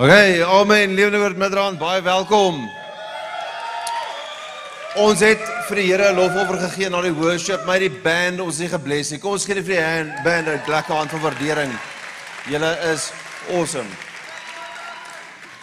Okay, 0.00 0.40
amen. 0.40 0.94
Lewenwoord 0.96 1.36
Midrand, 1.36 1.76
baie 1.76 2.00
welkom. 2.00 2.62
Ons 4.96 5.20
het 5.20 5.42
vir 5.68 5.76
die 5.76 5.84
Here 5.90 6.06
'n 6.08 6.16
lofoffer 6.16 6.56
gegee 6.56 6.88
na 6.88 7.02
die 7.02 7.12
worship, 7.12 7.66
my 7.66 7.76
die 7.78 7.90
band, 7.90 8.40
ons 8.40 8.60
is 8.60 8.70
gebless. 8.72 9.12
Kom 9.20 9.32
ons 9.32 9.44
gee 9.44 9.60
vir 9.60 9.76
die 9.76 9.82
hand, 9.82 10.24
band 10.24 10.48
'n 10.48 10.62
lekker 10.66 10.94
hand 10.94 11.10
van 11.10 11.20
waardering. 11.20 11.72
Julle 12.48 12.78
is 12.94 13.12
awesome. 13.52 13.90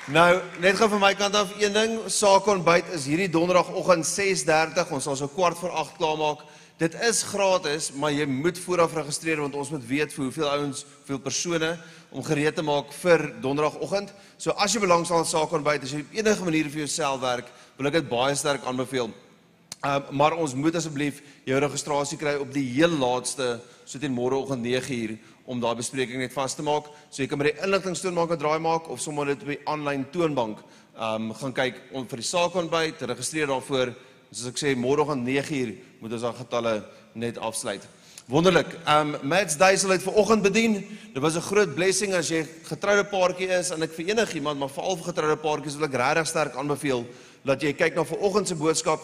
Nou, 0.06 0.40
net 0.60 0.76
gou 0.76 0.90
van 0.90 1.00
my 1.00 1.16
kant 1.16 1.36
af 1.36 1.50
een 1.58 1.74
ding, 1.74 2.00
saak 2.06 2.46
ontbyt 2.46 2.94
is 2.94 3.06
hierdie 3.06 3.30
donderdagoggend 3.30 4.06
6:30, 4.06 4.92
ons 4.92 5.04
sal 5.04 5.16
so 5.16 5.28
kwart 5.28 5.58
voor 5.58 5.72
8 5.72 5.98
klaarmaak. 5.98 6.46
Dit 6.78 6.94
is 7.02 7.24
gratis, 7.26 7.88
maar 7.98 8.12
jy 8.14 8.28
moet 8.30 8.60
vooraf 8.62 8.92
registreer 8.94 9.40
want 9.42 9.56
ons 9.58 9.72
moet 9.74 9.86
weet 9.90 10.12
vir 10.14 10.28
hoeveel 10.28 10.50
ouens, 10.52 10.84
hoeveel 11.00 11.20
persone 11.26 11.70
om 12.14 12.22
gereed 12.22 12.54
te 12.54 12.62
maak 12.62 12.92
vir 13.00 13.24
donderdagoggend. 13.42 14.12
So 14.38 14.54
as 14.62 14.76
jy 14.76 14.84
belangstel 14.84 15.18
aan 15.18 15.26
sake 15.26 15.58
ontbyt, 15.58 15.88
as 15.88 15.96
jy 15.96 16.04
enige 16.20 16.46
manier 16.46 16.70
vir 16.70 16.84
jouself 16.84 17.24
werk, 17.24 17.50
wil 17.80 17.90
ek 17.90 17.98
dit 17.98 18.12
baie 18.12 18.36
sterk 18.38 18.68
aanbeveel. 18.70 19.10
Um, 19.10 20.06
maar 20.22 20.38
ons 20.38 20.54
moet 20.54 20.78
asseblief 20.78 21.24
jou 21.50 21.58
registrasie 21.66 22.20
kry 22.22 22.36
op 22.38 22.54
die 22.54 22.68
heel 22.76 22.94
laaste, 22.94 23.56
so 23.82 23.98
teen 23.98 24.14
môreoggend 24.14 24.62
9uur 24.62 25.16
om 25.50 25.58
daai 25.64 25.80
bespreking 25.82 26.22
net 26.22 26.38
vas 26.38 26.54
te 26.54 26.66
maak. 26.66 26.92
So 27.10 27.24
jy 27.24 27.32
kan 27.32 27.42
by 27.42 27.56
die 27.56 27.58
inligtingstoonbank 27.58 28.38
'n 28.38 28.44
draai 28.44 28.62
maak 28.62 28.86
of 28.94 29.02
sommer 29.02 29.26
dit 29.26 29.42
op 29.42 29.50
die 29.50 29.64
aanlyn 29.66 30.06
toonbank 30.14 30.62
um, 30.94 31.34
gaan 31.34 31.58
kyk 31.58 31.82
om 31.98 32.06
vir 32.06 32.22
die 32.22 32.30
saak 32.30 32.54
ontbyt, 32.54 33.02
registreer 33.02 33.50
daarvoor 33.50 33.96
soos 34.30 34.50
ek 34.52 34.60
sê 34.60 34.76
môreoggend 34.76 35.26
9uur 35.26 35.76
moet 36.00 36.14
ons 36.14 36.22
daai 36.22 36.34
getalle 36.34 36.74
net 37.14 37.38
afsluit. 37.38 37.88
Wonderlik. 38.28 38.74
Um 38.86 39.16
Mats 39.24 39.58
Duisel 39.58 39.96
het 39.96 40.04
vanoggend 40.04 40.44
bedien. 40.44 40.74
Dit 41.14 41.22
was 41.24 41.36
'n 41.36 41.48
groot 41.48 41.76
blessing 41.76 42.14
as 42.14 42.30
jy 42.30 42.46
getroude 42.64 43.04
paartjie 43.04 43.48
is 43.48 43.72
en 43.72 43.82
ek 43.84 43.94
vir 43.94 44.06
enigiemand 44.10 44.60
maar 44.60 44.70
veral 44.70 44.98
vir 44.98 45.14
getroude 45.14 45.38
paartjies 45.38 45.76
wil 45.76 45.88
ek 45.88 45.96
regtig 45.96 46.28
sterk 46.28 46.56
aanbeveel 46.56 47.06
dat 47.46 47.62
jy 47.62 47.74
kyk 47.74 47.96
na 47.96 48.04
vanoggend 48.04 48.48
se 48.48 48.56
boodskap. 48.56 49.00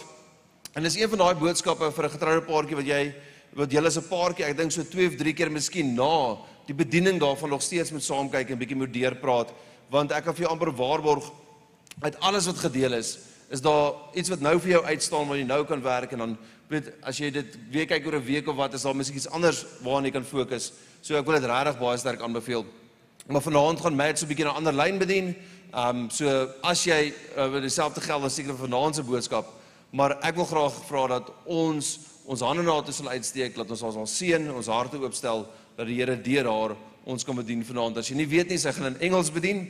En 0.76 0.84
dis 0.84 0.96
een 0.96 1.10
van 1.10 1.18
daai 1.18 1.36
boodskappe 1.36 1.92
vir 1.92 2.06
'n 2.06 2.10
getroude 2.10 2.42
paartjie 2.42 2.76
wat 2.76 2.86
jy 2.86 3.14
wat 3.56 3.72
julle 3.72 3.88
as 3.88 3.98
'n 3.98 4.08
paartjie, 4.10 4.46
ek 4.46 4.58
dink 4.58 4.72
so 4.72 4.84
2 4.84 5.08
of 5.08 5.16
3 5.16 5.34
keer 5.34 5.52
miskien 5.52 5.96
na 5.96 6.38
die 6.68 6.76
bediening 6.76 7.20
daarvan 7.20 7.50
nog 7.50 7.62
steeds 7.62 7.92
moet 7.92 8.04
saam 8.04 8.30
kyk 8.30 8.50
en 8.50 8.60
bietjie 8.60 8.78
moet 8.78 8.94
deurpraat 8.94 9.52
want 9.92 10.12
ek 10.16 10.24
kan 10.24 10.36
vir 10.36 10.46
jou 10.46 10.52
amper 10.54 10.72
waarborg 10.72 11.28
uit 12.02 12.20
alles 12.20 12.48
wat 12.50 12.62
gedeel 12.66 12.94
is 12.94 13.18
is 13.54 13.62
daar 13.62 13.94
iets 14.18 14.32
wat 14.34 14.42
nou 14.42 14.56
vir 14.60 14.72
jou 14.72 14.84
uitstaan 14.84 15.28
wat 15.30 15.38
jy 15.38 15.46
nou 15.46 15.62
kan 15.70 15.82
werk 15.82 16.14
en 16.16 16.24
dan 16.24 16.38
weet 16.72 16.90
as 17.06 17.20
jy 17.22 17.30
dit 17.34 17.58
weer 17.72 17.86
kyk 17.86 18.06
oor 18.08 18.18
'n 18.18 18.26
week 18.26 18.48
of 18.48 18.56
wat 18.58 18.74
is 18.74 18.82
daar 18.82 18.96
miskien 18.96 19.18
iets 19.18 19.30
anders 19.30 19.66
waarna 19.84 20.08
jy 20.08 20.14
kan 20.14 20.26
fokus. 20.26 20.72
So 21.02 21.16
ek 21.16 21.26
wil 21.26 21.40
dit 21.40 21.50
regtig 21.50 21.78
baie 21.80 21.98
sterk 21.98 22.22
aanbeveel. 22.22 22.66
Maar 23.28 23.42
vanaand 23.42 23.82
gaan 23.82 23.96
Matt 23.96 24.20
so 24.20 24.26
'n 24.26 24.30
bietjie 24.30 24.46
'n 24.46 24.58
ander 24.58 24.74
lyn 24.74 24.98
bedien. 24.98 25.36
Ehm 25.74 25.98
um, 25.98 26.10
so 26.10 26.50
as 26.64 26.84
jy 26.84 27.14
uh, 27.38 27.62
dieselfde 27.62 28.02
geld 28.02 28.24
as 28.24 28.36
seker 28.36 28.56
vanaand 28.56 28.96
se 28.96 29.04
boodskap, 29.04 29.46
maar 29.92 30.18
ek 30.24 30.36
wil 30.36 30.46
graag 30.46 30.74
vra 30.88 31.08
dat 31.08 31.32
ons 31.46 32.00
ons 32.26 32.42
hande 32.42 32.64
na 32.64 32.82
toe 32.82 32.94
sal 32.94 33.10
uitsteek, 33.10 33.56
dat 33.56 33.70
ons 33.70 33.82
ons 33.82 34.18
seën, 34.18 34.52
ons 34.52 34.68
harte 34.68 34.98
oopstel 34.98 35.46
dat 35.76 35.88
die 35.88 35.96
Here 35.96 36.16
deur 36.16 36.46
haar 36.46 36.76
ons 37.06 37.24
kan 37.24 37.36
bedien 37.36 37.66
vanaand. 37.66 37.98
As 37.98 38.08
jy 38.08 38.16
nie 38.16 38.28
weet 38.28 38.50
nie, 38.50 38.58
sy 38.58 38.72
gaan 38.72 38.96
in 38.96 39.00
Engels 39.00 39.30
bedien. 39.30 39.68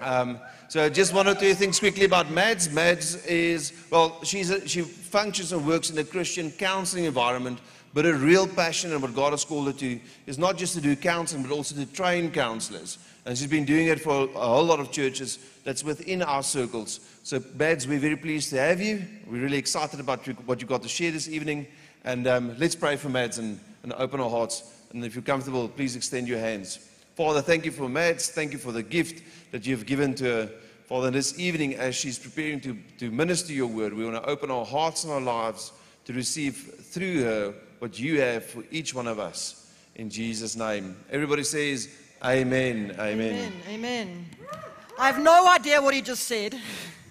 Um, 0.00 0.38
so 0.68 0.88
just 0.88 1.12
one 1.12 1.28
or 1.28 1.34
two 1.34 1.54
things 1.54 1.78
quickly 1.78 2.04
about 2.04 2.26
Madz. 2.26 2.68
Madz 2.68 3.26
is, 3.26 3.72
well, 3.90 4.22
she's 4.24 4.50
a, 4.50 4.66
she 4.66 4.82
functions 4.82 5.52
and 5.52 5.66
works 5.66 5.90
in 5.90 5.98
a 5.98 6.04
Christian 6.04 6.50
counseling 6.52 7.04
environment, 7.04 7.60
but 7.92 8.04
her 8.04 8.14
real 8.14 8.46
passion 8.46 8.92
and 8.92 9.02
what 9.02 9.14
God 9.14 9.32
has 9.32 9.44
called 9.44 9.66
her 9.66 9.72
to 9.72 10.00
is 10.26 10.38
not 10.38 10.56
just 10.56 10.74
to 10.74 10.80
do 10.80 10.94
counseling, 10.96 11.42
but 11.42 11.50
also 11.52 11.74
to 11.74 11.86
train 11.86 12.30
counselors. 12.30 12.98
And 13.26 13.36
she's 13.36 13.48
been 13.48 13.64
doing 13.64 13.88
it 13.88 14.00
for 14.00 14.24
a 14.24 14.38
whole 14.38 14.64
lot 14.64 14.80
of 14.80 14.90
churches 14.90 15.38
that's 15.64 15.84
within 15.84 16.22
our 16.22 16.42
circles. 16.42 17.00
So, 17.22 17.40
Madz, 17.40 17.86
we're 17.86 17.98
very 17.98 18.16
pleased 18.16 18.50
to 18.50 18.58
have 18.60 18.80
you. 18.80 19.04
We're 19.26 19.42
really 19.42 19.58
excited 19.58 20.00
about 20.00 20.26
what 20.46 20.60
you've 20.60 20.70
got 20.70 20.82
to 20.82 20.88
share 20.88 21.10
this 21.10 21.28
evening. 21.28 21.66
And 22.04 22.26
um, 22.26 22.56
let's 22.58 22.74
pray 22.74 22.96
for 22.96 23.08
Madz 23.08 23.38
and, 23.38 23.60
and 23.82 23.92
open 23.94 24.20
our 24.20 24.30
hearts. 24.30 24.62
And 24.92 25.04
if 25.04 25.14
you're 25.14 25.22
comfortable, 25.22 25.68
please 25.68 25.96
extend 25.96 26.28
your 26.28 26.38
hands. 26.38 26.89
Father, 27.20 27.42
thank 27.42 27.66
you 27.66 27.70
for 27.70 27.86
Madz. 27.86 28.30
Thank 28.30 28.52
you 28.52 28.58
for 28.58 28.72
the 28.72 28.82
gift 28.82 29.22
that 29.52 29.66
you've 29.66 29.84
given 29.84 30.14
to 30.14 30.24
her. 30.24 30.50
Father, 30.86 31.10
this 31.10 31.38
evening, 31.38 31.74
as 31.74 31.94
she's 31.94 32.18
preparing 32.18 32.62
to, 32.62 32.74
to 32.96 33.10
minister 33.10 33.52
your 33.52 33.66
word, 33.66 33.92
we 33.92 34.06
want 34.06 34.16
to 34.16 34.26
open 34.26 34.50
our 34.50 34.64
hearts 34.64 35.04
and 35.04 35.12
our 35.12 35.20
lives 35.20 35.72
to 36.06 36.14
receive 36.14 36.56
through 36.80 37.22
her 37.24 37.54
what 37.78 37.98
you 37.98 38.22
have 38.22 38.46
for 38.46 38.64
each 38.70 38.94
one 38.94 39.06
of 39.06 39.18
us. 39.18 39.70
In 39.96 40.08
Jesus' 40.08 40.56
name. 40.56 40.96
Everybody 41.10 41.42
says, 41.42 41.90
Amen. 42.24 42.96
Amen. 42.98 43.34
Amen. 43.34 43.52
Amen. 43.68 44.26
I 44.98 45.08
have 45.08 45.22
no 45.22 45.46
idea 45.46 45.82
what 45.82 45.92
he 45.92 46.00
just 46.00 46.22
said. 46.22 46.58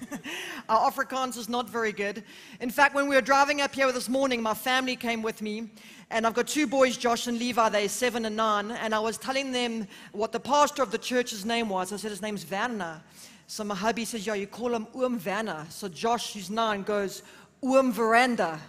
Our 0.70 0.92
Afrikaans 0.92 1.36
is 1.36 1.50
not 1.50 1.68
very 1.68 1.92
good. 1.92 2.24
In 2.62 2.70
fact, 2.70 2.94
when 2.94 3.10
we 3.10 3.16
were 3.16 3.22
driving 3.22 3.60
up 3.60 3.74
here 3.74 3.92
this 3.92 4.08
morning, 4.08 4.40
my 4.40 4.54
family 4.54 4.96
came 4.96 5.24
with 5.24 5.42
me, 5.42 5.68
and 6.12 6.28
I've 6.28 6.36
got 6.36 6.48
two 6.48 6.68
boys, 6.68 6.96
Josh 6.96 7.26
and 7.26 7.40
Levi, 7.40 7.70
they're 7.70 7.90
seven 7.90 8.24
and 8.26 8.36
nine. 8.36 8.70
And 8.70 8.94
I 8.94 9.00
was 9.00 9.18
telling 9.18 9.52
them 9.52 9.88
what 10.12 10.32
the 10.32 10.40
pastor 10.40 10.84
of 10.84 10.92
the 10.92 11.00
church's 11.00 11.44
name 11.44 11.70
was. 11.70 11.92
I 11.92 11.98
said, 11.98 12.12
his 12.12 12.22
name's 12.22 12.50
Werner. 12.50 13.02
So 13.48 13.64
my 13.64 13.74
hubby 13.74 14.06
says, 14.06 14.28
yeah, 14.28 14.36
you 14.36 14.46
call 14.46 14.76
him 14.76 14.86
Oom 14.96 15.20
Werner. 15.26 15.66
So 15.70 15.88
Josh, 15.88 16.34
who's 16.34 16.52
nine, 16.52 16.84
goes, 16.84 17.24
Oom 17.66 17.92
Veranda. 17.92 18.60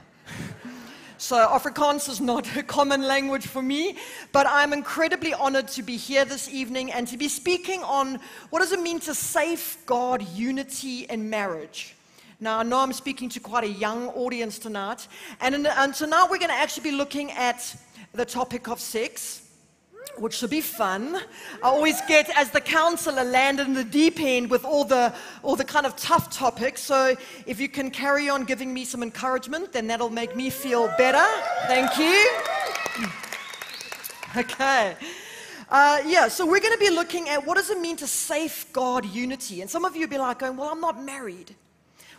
So 1.20 1.36
Afrikaans 1.36 2.08
is 2.08 2.18
not 2.18 2.56
a 2.56 2.62
common 2.62 3.02
language 3.02 3.46
for 3.46 3.60
me, 3.60 3.98
but 4.32 4.46
I'm 4.48 4.72
incredibly 4.72 5.34
honored 5.34 5.68
to 5.68 5.82
be 5.82 5.98
here 5.98 6.24
this 6.24 6.48
evening 6.48 6.90
and 6.92 7.06
to 7.08 7.18
be 7.18 7.28
speaking 7.28 7.82
on 7.82 8.18
what 8.48 8.60
does 8.60 8.72
it 8.72 8.80
mean 8.80 9.00
to 9.00 9.14
safeguard 9.14 10.22
unity 10.22 11.00
in 11.10 11.28
marriage. 11.28 11.94
Now, 12.40 12.60
I 12.60 12.62
know 12.62 12.78
I'm 12.78 12.94
speaking 12.94 13.28
to 13.28 13.40
quite 13.40 13.64
a 13.64 13.68
young 13.68 14.08
audience 14.08 14.58
tonight. 14.58 15.08
And, 15.42 15.54
in, 15.54 15.66
and 15.66 15.92
tonight 15.92 16.28
we're 16.30 16.38
going 16.38 16.48
to 16.48 16.54
actually 16.54 16.84
be 16.84 16.96
looking 16.96 17.30
at 17.32 17.76
the 18.14 18.24
topic 18.24 18.68
of 18.68 18.80
sex, 18.80 19.42
which 20.18 20.34
should 20.34 20.50
be 20.50 20.60
fun. 20.60 21.16
I 21.62 21.68
always 21.68 22.00
get, 22.02 22.30
as 22.36 22.50
the 22.50 22.60
counselor, 22.60 23.24
landed 23.24 23.66
in 23.66 23.74
the 23.74 23.84
deep 23.84 24.20
end 24.20 24.50
with 24.50 24.64
all 24.64 24.84
the, 24.84 25.14
all 25.42 25.56
the 25.56 25.64
kind 25.64 25.86
of 25.86 25.96
tough 25.96 26.30
topics. 26.30 26.82
So 26.82 27.16
if 27.46 27.60
you 27.60 27.68
can 27.68 27.90
carry 27.90 28.28
on 28.28 28.44
giving 28.44 28.72
me 28.72 28.84
some 28.84 29.02
encouragement, 29.02 29.72
then 29.72 29.86
that'll 29.86 30.10
make 30.10 30.36
me 30.36 30.50
feel 30.50 30.88
better. 30.98 31.26
Thank 31.66 31.96
you. 31.98 33.06
Okay. 34.36 34.94
Uh, 35.68 36.00
yeah, 36.06 36.28
so 36.28 36.46
we're 36.46 36.60
going 36.60 36.72
to 36.72 36.78
be 36.78 36.88
looking 36.88 37.28
at 37.28 37.44
what 37.44 37.56
does 37.56 37.68
it 37.68 37.80
mean 37.80 37.96
to 37.96 38.06
safeguard 38.06 39.04
unity. 39.04 39.60
And 39.60 39.68
some 39.68 39.84
of 39.84 39.96
you 39.96 40.02
will 40.02 40.08
be 40.10 40.18
like 40.18 40.38
going, 40.38 40.56
well, 40.56 40.68
I'm 40.68 40.80
not 40.80 41.02
married. 41.02 41.56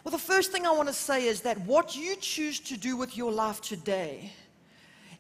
Well, 0.04 0.12
the 0.12 0.18
first 0.18 0.52
thing 0.52 0.66
I 0.66 0.72
want 0.72 0.90
to 0.90 0.94
say 0.94 1.28
is 1.28 1.40
that 1.42 1.58
what 1.62 1.96
you 1.96 2.18
choose 2.18 2.60
to 2.62 2.76
do 2.76 2.98
with 2.98 3.16
your 3.16 3.32
life 3.32 3.62
today 3.62 4.34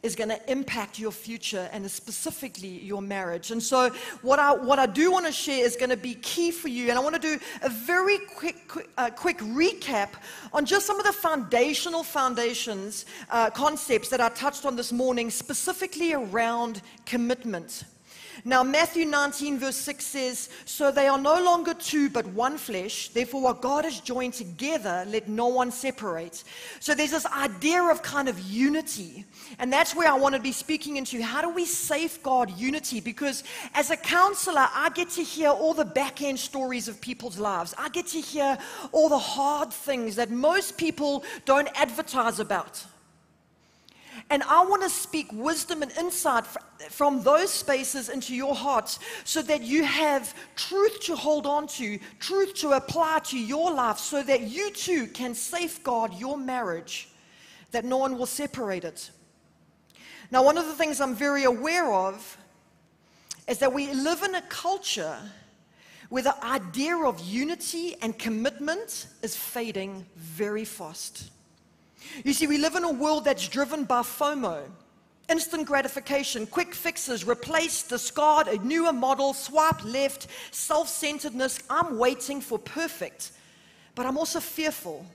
is 0.03 0.16
going 0.16 0.29
to 0.29 0.51
impact 0.51 1.00
your 1.00 1.12
future 1.12 1.69
and 1.72 1.89
specifically 1.89 2.67
your 2.67 3.01
marriage. 3.01 3.51
And 3.51 3.62
so, 3.62 3.89
what 4.22 4.39
I, 4.39 4.53
what 4.53 4.79
I 4.79 4.85
do 4.85 5.12
want 5.12 5.25
to 5.25 5.31
share 5.31 5.63
is 5.63 5.75
going 5.75 5.89
to 5.89 5.97
be 5.97 6.16
key 6.16 6.51
for 6.51 6.67
you. 6.67 6.89
And 6.89 6.97
I 6.97 7.01
want 7.01 7.16
to 7.16 7.22
do 7.22 7.39
a 7.62 7.69
very 7.69 8.17
quick, 8.35 8.67
quick, 8.67 8.90
uh, 8.97 9.09
quick 9.09 9.38
recap 9.40 10.09
on 10.53 10.66
just 10.66 10.85
some 10.85 11.00
of 11.00 11.06
the 11.06 11.13
foundational 11.13 12.03
foundations, 12.03 13.06
uh, 13.29 13.50
concepts 13.50 14.09
that 14.09 14.22
I 14.22 14.29
touched 14.29 14.66
on 14.66 14.75
this 14.75 14.91
morning, 14.91 15.29
specifically 15.29 16.13
around 16.13 16.81
commitment. 17.06 17.84
Now, 18.43 18.63
Matthew 18.63 19.05
19, 19.05 19.59
verse 19.59 19.75
6 19.75 20.05
says, 20.05 20.49
So 20.65 20.91
they 20.91 21.07
are 21.07 21.19
no 21.19 21.41
longer 21.43 21.73
two, 21.73 22.09
but 22.09 22.25
one 22.27 22.57
flesh. 22.57 23.09
Therefore, 23.09 23.41
what 23.41 23.61
God 23.61 23.85
has 23.85 23.99
joined 23.99 24.33
together, 24.33 25.05
let 25.07 25.27
no 25.27 25.47
one 25.47 25.71
separate. 25.71 26.43
So 26.79 26.95
there's 26.95 27.11
this 27.11 27.25
idea 27.25 27.83
of 27.83 28.01
kind 28.01 28.27
of 28.29 28.39
unity. 28.39 29.25
And 29.59 29.71
that's 29.71 29.95
where 29.95 30.09
I 30.09 30.17
want 30.17 30.35
to 30.35 30.41
be 30.41 30.51
speaking 30.51 30.97
into. 30.97 31.21
How 31.21 31.41
do 31.41 31.49
we 31.49 31.65
safeguard 31.65 32.49
unity? 32.51 32.99
Because 32.99 33.43
as 33.73 33.91
a 33.91 33.97
counselor, 33.97 34.67
I 34.73 34.89
get 34.93 35.09
to 35.11 35.23
hear 35.23 35.49
all 35.49 35.73
the 35.73 35.85
back 35.85 36.21
end 36.21 36.39
stories 36.39 36.87
of 36.87 36.99
people's 37.01 37.37
lives. 37.37 37.73
I 37.77 37.89
get 37.89 38.07
to 38.07 38.22
hear 38.22 38.57
all 38.91 39.09
the 39.09 39.19
hard 39.19 39.72
things 39.72 40.16
that 40.16 40.31
most 40.31 40.77
people 40.77 41.23
don't 41.45 41.69
advertise 41.75 42.39
about. 42.39 42.84
And 44.31 44.43
I 44.43 44.63
want 44.63 44.81
to 44.81 44.89
speak 44.89 45.28
wisdom 45.33 45.81
and 45.81 45.91
insight 45.99 46.45
from 46.89 47.22
those 47.22 47.51
spaces 47.51 48.07
into 48.07 48.33
your 48.33 48.55
hearts 48.55 48.97
so 49.25 49.41
that 49.41 49.61
you 49.61 49.83
have 49.83 50.33
truth 50.55 51.01
to 51.01 51.17
hold 51.17 51.45
on 51.45 51.67
to, 51.67 51.99
truth 52.17 52.53
to 52.55 52.72
apply 52.72 53.19
to 53.25 53.37
your 53.37 53.73
life, 53.73 53.97
so 53.97 54.23
that 54.23 54.43
you 54.43 54.72
too 54.72 55.07
can 55.07 55.35
safeguard 55.35 56.13
your 56.13 56.37
marriage, 56.37 57.09
that 57.72 57.83
no 57.83 57.97
one 57.97 58.17
will 58.17 58.25
separate 58.25 58.85
it. 58.85 59.11
Now, 60.31 60.45
one 60.45 60.57
of 60.57 60.66
the 60.66 60.75
things 60.75 61.01
I'm 61.01 61.13
very 61.13 61.43
aware 61.43 61.91
of 61.91 62.37
is 63.49 63.57
that 63.57 63.73
we 63.73 63.93
live 63.93 64.23
in 64.23 64.35
a 64.35 64.41
culture 64.43 65.17
where 66.07 66.23
the 66.23 66.41
idea 66.45 66.95
of 66.95 67.19
unity 67.19 67.97
and 68.01 68.17
commitment 68.17 69.07
is 69.22 69.35
fading 69.35 70.05
very 70.16 70.63
fast. 70.63 71.31
You 72.23 72.33
see, 72.33 72.47
we 72.47 72.57
live 72.57 72.75
in 72.75 72.83
a 72.83 72.91
world 72.91 73.25
that's 73.25 73.47
driven 73.47 73.83
by 73.85 74.01
FOMO. 74.01 74.63
instant 75.29 75.65
gratification, 75.65 76.45
quick 76.45 76.73
fixes, 76.75 77.25
replace, 77.25 77.83
discard, 77.83 78.47
a 78.47 78.57
newer 78.65 78.91
model, 78.93 79.33
swipe 79.33 79.83
left, 79.85 80.27
self 80.51 80.89
centeredness. 80.89 81.59
I'm 81.69 81.97
waiting 81.97 82.41
for 82.41 82.59
perfect, 82.59 83.31
but 83.95 84.05
I'm 84.05 84.17
also 84.17 84.39
fearful. 84.39 85.05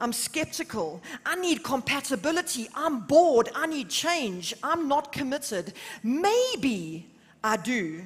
I'm 0.00 0.12
skeptical. 0.12 1.02
I 1.26 1.36
need 1.36 1.62
compatibility. 1.62 2.68
I'm 2.74 3.00
bored. 3.00 3.48
I 3.54 3.66
need 3.66 3.88
change. 3.90 4.54
I'm 4.62 4.88
not 4.88 5.12
committed. 5.12 5.72
Maybe 6.02 7.06
I 7.42 7.56
do 7.56 8.02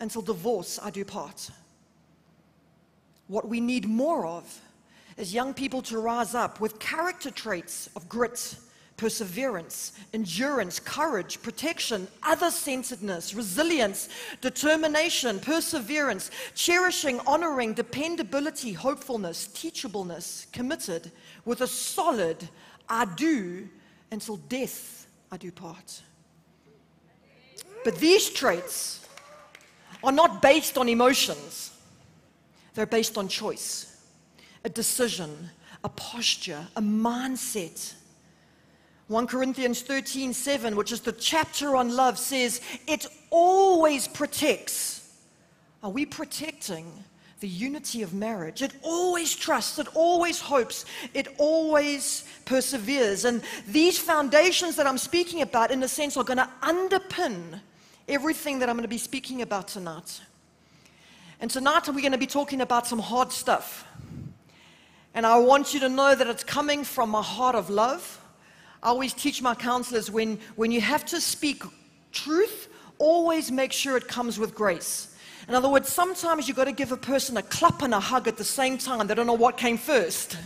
until 0.00 0.22
divorce 0.22 0.78
I 0.82 0.90
do 0.90 1.04
part. 1.04 1.50
What 3.28 3.48
we 3.48 3.60
need 3.60 3.86
more 3.86 4.26
of 4.26 4.60
is 5.20 5.34
young 5.34 5.52
people 5.52 5.82
to 5.82 5.98
rise 5.98 6.34
up 6.34 6.60
with 6.60 6.78
character 6.78 7.30
traits 7.30 7.90
of 7.94 8.08
grit, 8.08 8.56
perseverance, 8.96 9.92
endurance, 10.14 10.80
courage, 10.80 11.40
protection, 11.42 12.08
other 12.22 12.50
centeredness, 12.50 13.34
resilience, 13.34 14.08
determination, 14.40 15.38
perseverance, 15.38 16.30
cherishing, 16.54 17.20
honoring, 17.26 17.74
dependability, 17.74 18.72
hopefulness, 18.72 19.48
teachableness, 19.48 20.50
committed 20.52 21.10
with 21.44 21.60
a 21.60 21.66
solid 21.66 22.48
I 22.88 23.04
do 23.04 23.68
until 24.10 24.36
death 24.36 25.06
I 25.30 25.36
do 25.36 25.52
part. 25.52 26.02
But 27.84 27.96
these 27.96 28.30
traits 28.30 29.06
are 30.02 30.12
not 30.12 30.40
based 30.40 30.78
on 30.78 30.88
emotions, 30.88 31.72
they're 32.74 32.86
based 32.86 33.18
on 33.18 33.28
choice, 33.28 33.89
a 34.64 34.68
decision, 34.68 35.50
a 35.84 35.88
posture, 35.88 36.66
a 36.76 36.82
mindset 36.82 37.94
1 39.10 39.26
Corinthians 39.26 39.82
13 39.82 40.32
7, 40.32 40.76
which 40.76 40.92
is 40.92 41.00
the 41.00 41.10
chapter 41.10 41.74
on 41.74 41.96
love, 41.96 42.16
says, 42.16 42.60
It 42.86 43.08
always 43.30 44.06
protects. 44.06 45.16
Are 45.82 45.90
we 45.90 46.06
protecting 46.06 46.86
the 47.40 47.48
unity 47.48 48.02
of 48.02 48.14
marriage? 48.14 48.62
It 48.62 48.72
always 48.82 49.34
trusts, 49.34 49.80
it 49.80 49.88
always 49.96 50.38
hopes, 50.38 50.84
it 51.12 51.26
always 51.38 52.24
perseveres. 52.44 53.24
And 53.24 53.42
these 53.66 53.98
foundations 53.98 54.76
that 54.76 54.86
I'm 54.86 54.98
speaking 54.98 55.42
about, 55.42 55.72
in 55.72 55.82
a 55.82 55.88
sense, 55.88 56.16
are 56.16 56.22
going 56.22 56.36
to 56.38 56.48
underpin 56.62 57.58
everything 58.06 58.60
that 58.60 58.68
I'm 58.68 58.76
going 58.76 58.84
to 58.84 58.88
be 58.88 58.96
speaking 58.96 59.42
about 59.42 59.66
tonight. 59.66 60.20
And 61.40 61.50
tonight, 61.50 61.88
we're 61.88 62.00
going 62.00 62.12
to 62.12 62.18
be 62.18 62.28
talking 62.28 62.60
about 62.60 62.86
some 62.86 63.00
hard 63.00 63.32
stuff. 63.32 63.84
And 65.14 65.26
I 65.26 65.38
want 65.38 65.74
you 65.74 65.80
to 65.80 65.88
know 65.88 66.14
that 66.14 66.26
it's 66.26 66.44
coming 66.44 66.84
from 66.84 67.14
a 67.14 67.22
heart 67.22 67.54
of 67.54 67.70
love 67.70 68.20
I 68.82 68.88
always 68.88 69.12
teach 69.12 69.42
my 69.42 69.54
counselors 69.54 70.10
when, 70.10 70.38
when 70.56 70.70
you 70.70 70.80
have 70.80 71.04
to 71.06 71.20
speak 71.20 71.62
truth, 72.12 72.68
always 72.98 73.52
make 73.52 73.72
sure 73.72 73.96
it 73.96 74.08
comes 74.08 74.38
with 74.38 74.54
grace. 74.54 75.14
In 75.48 75.54
other 75.54 75.68
words, 75.68 75.88
sometimes 75.90 76.48
you've 76.48 76.56
got 76.56 76.64
to 76.64 76.72
give 76.72 76.92
a 76.92 76.96
person 76.96 77.36
a 77.36 77.42
clap 77.42 77.82
and 77.82 77.92
a 77.92 78.00
hug 78.00 78.26
at 78.26 78.36
the 78.36 78.44
same 78.44 78.78
time. 78.78 79.06
They 79.06 79.14
don't 79.14 79.26
know 79.26 79.34
what 79.34 79.58
came 79.58 79.76
first. 79.76 80.38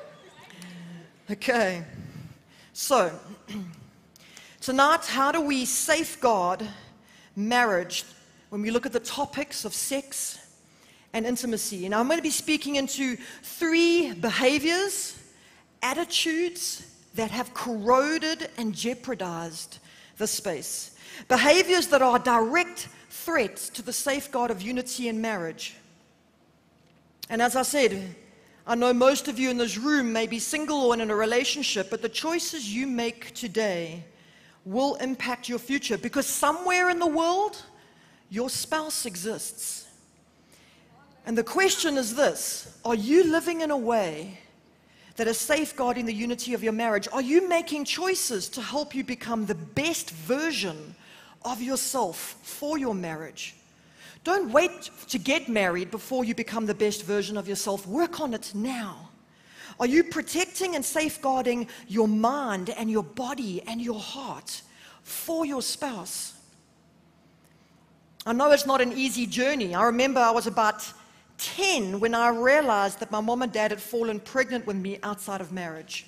okay. 1.30 1.84
So, 2.72 3.12
tonight, 4.60 5.04
how 5.04 5.30
do 5.30 5.42
we 5.42 5.64
safeguard 5.66 6.66
marriage 7.36 8.04
when 8.48 8.62
we 8.62 8.70
look 8.70 8.86
at 8.86 8.92
the 8.92 9.00
topics 9.00 9.66
of 9.66 9.74
sex 9.74 10.47
and 11.18 11.26
intimacy? 11.26 11.84
And 11.84 11.94
I'm 11.94 12.06
going 12.06 12.18
to 12.18 12.22
be 12.22 12.30
speaking 12.30 12.76
into 12.76 13.16
three 13.42 14.14
behaviors, 14.14 15.18
attitudes, 15.82 16.84
that 17.14 17.30
have 17.30 17.52
corroded 17.52 18.48
and 18.56 18.74
jeopardized 18.74 19.78
the 20.16 20.26
space. 20.26 20.96
Behaviors 21.28 21.88
that 21.88 22.00
are 22.00 22.18
direct 22.18 22.88
threats 23.10 23.68
to 23.70 23.82
the 23.82 23.92
safeguard 23.92 24.50
of 24.50 24.62
unity 24.62 25.08
in 25.08 25.20
marriage. 25.20 25.76
And 27.28 27.42
as 27.42 27.56
I 27.56 27.62
said, 27.62 28.14
I 28.66 28.74
know 28.74 28.92
most 28.92 29.28
of 29.28 29.38
you 29.38 29.50
in 29.50 29.56
this 29.56 29.76
room 29.76 30.12
may 30.12 30.26
be 30.26 30.38
single 30.38 30.78
or 30.78 30.94
in 30.94 31.10
a 31.10 31.16
relationship, 31.16 31.90
but 31.90 32.02
the 32.02 32.08
choices 32.08 32.72
you 32.72 32.86
make 32.86 33.34
today 33.34 34.04
will 34.64 34.96
impact 34.96 35.48
your 35.48 35.58
future 35.58 35.98
because 35.98 36.26
somewhere 36.26 36.90
in 36.90 36.98
the 36.98 37.06
world, 37.06 37.62
your 38.30 38.50
spouse 38.50 39.06
exists. 39.06 39.87
And 41.28 41.36
the 41.36 41.44
question 41.44 41.98
is 41.98 42.16
this 42.16 42.74
Are 42.86 42.94
you 42.94 43.22
living 43.22 43.60
in 43.60 43.70
a 43.70 43.76
way 43.76 44.38
that 45.16 45.28
is 45.28 45.38
safeguarding 45.38 46.06
the 46.06 46.14
unity 46.14 46.54
of 46.54 46.62
your 46.64 46.72
marriage? 46.72 47.06
Are 47.12 47.20
you 47.20 47.46
making 47.46 47.84
choices 47.84 48.48
to 48.48 48.62
help 48.62 48.94
you 48.94 49.04
become 49.04 49.44
the 49.44 49.54
best 49.54 50.10
version 50.10 50.94
of 51.44 51.60
yourself 51.60 52.36
for 52.42 52.78
your 52.78 52.94
marriage? 52.94 53.54
Don't 54.24 54.50
wait 54.50 54.90
to 55.08 55.18
get 55.18 55.50
married 55.50 55.90
before 55.90 56.24
you 56.24 56.34
become 56.34 56.64
the 56.64 56.74
best 56.74 57.04
version 57.04 57.36
of 57.36 57.46
yourself. 57.46 57.86
Work 57.86 58.20
on 58.20 58.32
it 58.32 58.52
now. 58.54 59.10
Are 59.78 59.86
you 59.86 60.04
protecting 60.04 60.76
and 60.76 60.84
safeguarding 60.84 61.68
your 61.88 62.08
mind 62.08 62.70
and 62.70 62.90
your 62.90 63.04
body 63.04 63.62
and 63.66 63.82
your 63.82 64.00
heart 64.00 64.62
for 65.02 65.44
your 65.44 65.60
spouse? 65.60 66.32
I 68.24 68.32
know 68.32 68.50
it's 68.50 68.64
not 68.64 68.80
an 68.80 68.94
easy 68.94 69.26
journey. 69.26 69.74
I 69.74 69.84
remember 69.84 70.20
I 70.20 70.30
was 70.30 70.46
about 70.46 70.90
10 71.38 72.00
when 72.00 72.14
I 72.14 72.28
realized 72.28 73.00
that 73.00 73.10
my 73.10 73.20
mom 73.20 73.42
and 73.42 73.52
dad 73.52 73.70
had 73.70 73.80
fallen 73.80 74.20
pregnant 74.20 74.66
with 74.66 74.76
me 74.76 74.98
outside 75.02 75.40
of 75.40 75.52
marriage. 75.52 76.06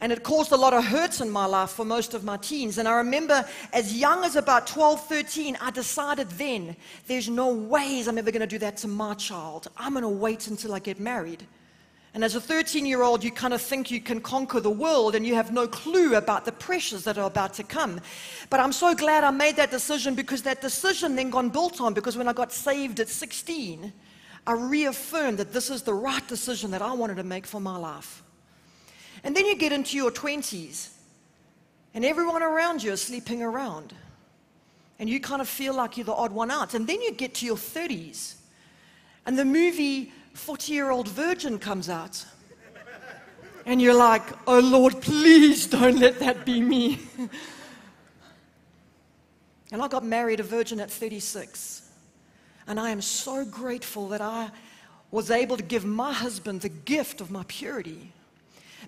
And 0.00 0.12
it 0.12 0.22
caused 0.22 0.52
a 0.52 0.56
lot 0.56 0.74
of 0.74 0.84
hurts 0.84 1.20
in 1.20 1.30
my 1.30 1.46
life 1.46 1.70
for 1.70 1.84
most 1.84 2.14
of 2.14 2.24
my 2.24 2.36
teens. 2.36 2.78
And 2.78 2.86
I 2.86 2.96
remember 2.96 3.44
as 3.72 3.96
young 3.96 4.24
as 4.24 4.36
about 4.36 4.66
12, 4.66 5.06
13, 5.06 5.56
I 5.60 5.70
decided 5.70 6.28
then, 6.30 6.76
there's 7.06 7.28
no 7.28 7.54
ways 7.54 8.06
I'm 8.06 8.18
ever 8.18 8.30
going 8.30 8.40
to 8.40 8.46
do 8.46 8.58
that 8.58 8.76
to 8.78 8.88
my 8.88 9.14
child. 9.14 9.68
I'm 9.76 9.92
going 9.92 10.02
to 10.02 10.08
wait 10.08 10.48
until 10.48 10.74
I 10.74 10.78
get 10.78 11.00
married. 11.00 11.46
And 12.14 12.22
as 12.22 12.36
a 12.36 12.40
13 12.40 12.86
year 12.86 13.02
old, 13.02 13.24
you 13.24 13.32
kind 13.32 13.52
of 13.52 13.60
think 13.60 13.90
you 13.90 14.00
can 14.00 14.20
conquer 14.20 14.60
the 14.60 14.70
world 14.70 15.16
and 15.16 15.26
you 15.26 15.34
have 15.34 15.52
no 15.52 15.66
clue 15.66 16.14
about 16.14 16.44
the 16.44 16.52
pressures 16.52 17.02
that 17.04 17.18
are 17.18 17.26
about 17.26 17.54
to 17.54 17.64
come. 17.64 18.00
But 18.50 18.60
I'm 18.60 18.72
so 18.72 18.94
glad 18.94 19.24
I 19.24 19.32
made 19.32 19.56
that 19.56 19.72
decision 19.72 20.14
because 20.14 20.42
that 20.42 20.60
decision 20.60 21.16
then 21.16 21.30
got 21.30 21.52
built 21.52 21.80
on 21.80 21.92
because 21.92 22.16
when 22.16 22.28
I 22.28 22.32
got 22.32 22.52
saved 22.52 23.00
at 23.00 23.08
16, 23.08 23.92
I 24.46 24.52
reaffirmed 24.52 25.38
that 25.38 25.52
this 25.52 25.70
is 25.70 25.82
the 25.82 25.94
right 25.94 26.26
decision 26.28 26.70
that 26.70 26.82
I 26.82 26.92
wanted 26.92 27.16
to 27.16 27.24
make 27.24 27.46
for 27.46 27.60
my 27.60 27.76
life. 27.76 28.22
And 29.24 29.36
then 29.36 29.44
you 29.44 29.56
get 29.56 29.72
into 29.72 29.96
your 29.96 30.12
20s 30.12 30.90
and 31.94 32.04
everyone 32.04 32.44
around 32.44 32.82
you 32.82 32.92
is 32.92 33.02
sleeping 33.02 33.42
around. 33.42 33.92
And 35.00 35.10
you 35.10 35.18
kind 35.18 35.42
of 35.42 35.48
feel 35.48 35.74
like 35.74 35.96
you're 35.96 36.04
the 36.04 36.14
odd 36.14 36.30
one 36.30 36.52
out. 36.52 36.74
And 36.74 36.86
then 36.86 37.00
you 37.00 37.12
get 37.12 37.34
to 37.36 37.46
your 37.46 37.56
30s 37.56 38.36
and 39.26 39.36
the 39.36 39.44
movie 39.44 40.12
40 40.34 40.72
year 40.72 40.90
old 40.90 41.08
virgin 41.08 41.58
comes 41.58 41.88
out. 41.88 42.24
And 43.66 43.80
you're 43.80 43.94
like, 43.94 44.22
oh 44.46 44.60
Lord, 44.60 45.00
please 45.00 45.66
don't 45.66 45.98
let 45.98 46.18
that 46.18 46.44
be 46.44 46.60
me. 46.60 46.98
and 49.72 49.80
I 49.80 49.88
got 49.88 50.04
married 50.04 50.40
a 50.40 50.42
virgin 50.42 50.80
at 50.80 50.90
36. 50.90 51.88
And 52.66 52.78
I 52.78 52.90
am 52.90 53.00
so 53.00 53.44
grateful 53.44 54.08
that 54.08 54.20
I 54.20 54.50
was 55.10 55.30
able 55.30 55.56
to 55.56 55.62
give 55.62 55.84
my 55.84 56.12
husband 56.12 56.60
the 56.60 56.68
gift 56.68 57.22
of 57.22 57.30
my 57.30 57.44
purity. 57.48 58.12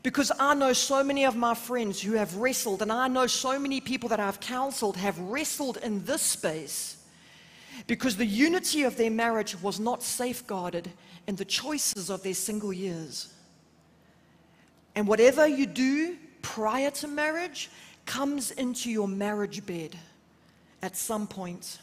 Because 0.02 0.30
I 0.38 0.54
know 0.54 0.74
so 0.74 1.02
many 1.02 1.24
of 1.24 1.36
my 1.36 1.54
friends 1.54 2.02
who 2.02 2.12
have 2.14 2.36
wrestled, 2.36 2.82
and 2.82 2.92
I 2.92 3.08
know 3.08 3.26
so 3.26 3.58
many 3.58 3.80
people 3.80 4.10
that 4.10 4.20
I've 4.20 4.40
counseled 4.40 4.98
have 4.98 5.18
wrestled 5.18 5.78
in 5.78 6.04
this 6.04 6.20
space 6.20 6.95
because 7.86 8.16
the 8.16 8.26
unity 8.26 8.82
of 8.82 8.96
their 8.96 9.10
marriage 9.10 9.60
was 9.60 9.78
not 9.78 10.02
safeguarded 10.02 10.90
in 11.26 11.36
the 11.36 11.44
choices 11.44 12.10
of 12.10 12.22
their 12.22 12.34
single 12.34 12.72
years. 12.72 13.32
And 14.94 15.06
whatever 15.06 15.46
you 15.46 15.66
do 15.66 16.16
prior 16.42 16.90
to 16.92 17.08
marriage 17.08 17.70
comes 18.06 18.50
into 18.52 18.90
your 18.90 19.08
marriage 19.08 19.64
bed 19.66 19.96
at 20.82 20.96
some 20.96 21.26
point. 21.26 21.78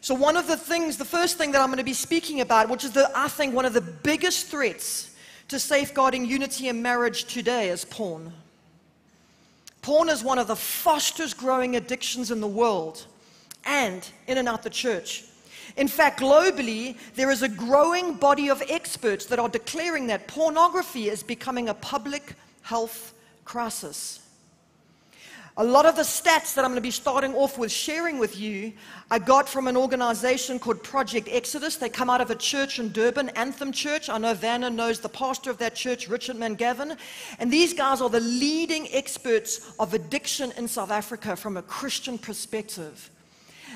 So, 0.00 0.14
one 0.14 0.36
of 0.36 0.46
the 0.46 0.56
things, 0.56 0.96
the 0.96 1.04
first 1.04 1.36
thing 1.36 1.52
that 1.52 1.60
I'm 1.60 1.68
going 1.68 1.78
to 1.78 1.84
be 1.84 1.92
speaking 1.92 2.40
about, 2.40 2.70
which 2.70 2.84
is, 2.84 2.92
the, 2.92 3.10
I 3.14 3.28
think, 3.28 3.54
one 3.54 3.66
of 3.66 3.74
the 3.74 3.82
biggest 3.82 4.46
threats 4.46 5.14
to 5.48 5.58
safeguarding 5.58 6.24
unity 6.24 6.68
in 6.68 6.80
marriage 6.80 7.24
today, 7.24 7.68
is 7.68 7.84
porn. 7.84 8.32
Porn 9.82 10.08
is 10.08 10.24
one 10.24 10.38
of 10.38 10.46
the 10.46 10.56
fastest 10.56 11.36
growing 11.36 11.76
addictions 11.76 12.30
in 12.30 12.40
the 12.40 12.48
world 12.48 13.06
and 13.64 14.08
in 14.26 14.38
and 14.38 14.48
out 14.48 14.62
the 14.62 14.70
church. 14.70 15.24
In 15.76 15.88
fact, 15.88 16.20
globally, 16.20 16.96
there 17.14 17.30
is 17.30 17.42
a 17.42 17.48
growing 17.48 18.14
body 18.14 18.48
of 18.48 18.62
experts 18.68 19.26
that 19.26 19.38
are 19.38 19.48
declaring 19.48 20.08
that 20.08 20.26
pornography 20.26 21.08
is 21.08 21.22
becoming 21.22 21.68
a 21.68 21.74
public 21.74 22.34
health 22.62 23.14
crisis. 23.44 24.20
A 25.56 25.64
lot 25.64 25.84
of 25.84 25.96
the 25.96 26.02
stats 26.02 26.54
that 26.54 26.64
I'm 26.64 26.70
going 26.70 26.76
to 26.76 26.80
be 26.80 26.90
starting 26.90 27.34
off 27.34 27.58
with 27.58 27.70
sharing 27.70 28.18
with 28.18 28.38
you, 28.38 28.72
I 29.10 29.18
got 29.18 29.48
from 29.48 29.66
an 29.66 29.76
organization 29.76 30.58
called 30.58 30.82
Project 30.82 31.28
Exodus. 31.30 31.76
They 31.76 31.88
come 31.88 32.08
out 32.08 32.20
of 32.20 32.30
a 32.30 32.34
church 32.34 32.78
in 32.78 32.92
Durban, 32.92 33.30
Anthem 33.30 33.70
Church. 33.70 34.08
I 34.08 34.16
know 34.18 34.32
Werner 34.40 34.70
knows 34.70 35.00
the 35.00 35.08
pastor 35.08 35.50
of 35.50 35.58
that 35.58 35.74
church, 35.74 36.08
Richard 36.08 36.36
Mangavin. 36.36 36.96
And 37.38 37.52
these 37.52 37.74
guys 37.74 38.00
are 38.00 38.08
the 38.08 38.20
leading 38.20 38.88
experts 38.92 39.72
of 39.78 39.92
addiction 39.92 40.52
in 40.56 40.66
South 40.66 40.90
Africa 40.90 41.36
from 41.36 41.56
a 41.56 41.62
Christian 41.62 42.16
perspective. 42.16 43.10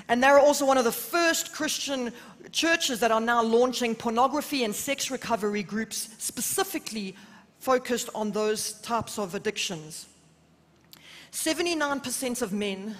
And 0.09 0.23
they're 0.23 0.39
also 0.39 0.67
one 0.67 0.79
of 0.79 0.85
the 0.85 0.93
first 0.93 1.53
Christian 1.53 2.13
churches 2.53 3.01
that 3.01 3.11
are 3.11 3.21
now 3.21 3.43
launching 3.43 3.95
pornography 3.95 4.65
and 4.65 4.75
sex 4.75 5.11
recovery 5.11 5.63
groups 5.63 6.11
specifically 6.19 7.17
focused 7.59 8.11
on 8.15 8.31
those 8.31 8.75
types 8.81 9.19
of 9.19 9.35
addictions. 9.35 10.07
79% 11.33 12.43
of 12.43 12.53
men 12.53 12.95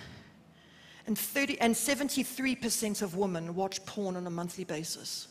and, 1.07 1.19
30, 1.19 1.61
and 1.61 1.75
73% 1.75 3.03
of 3.03 3.17
women 3.17 3.55
watch 3.55 3.85
porn 3.85 4.17
on 4.17 4.27
a 4.27 4.31
monthly 4.31 4.65
basis. 4.65 5.29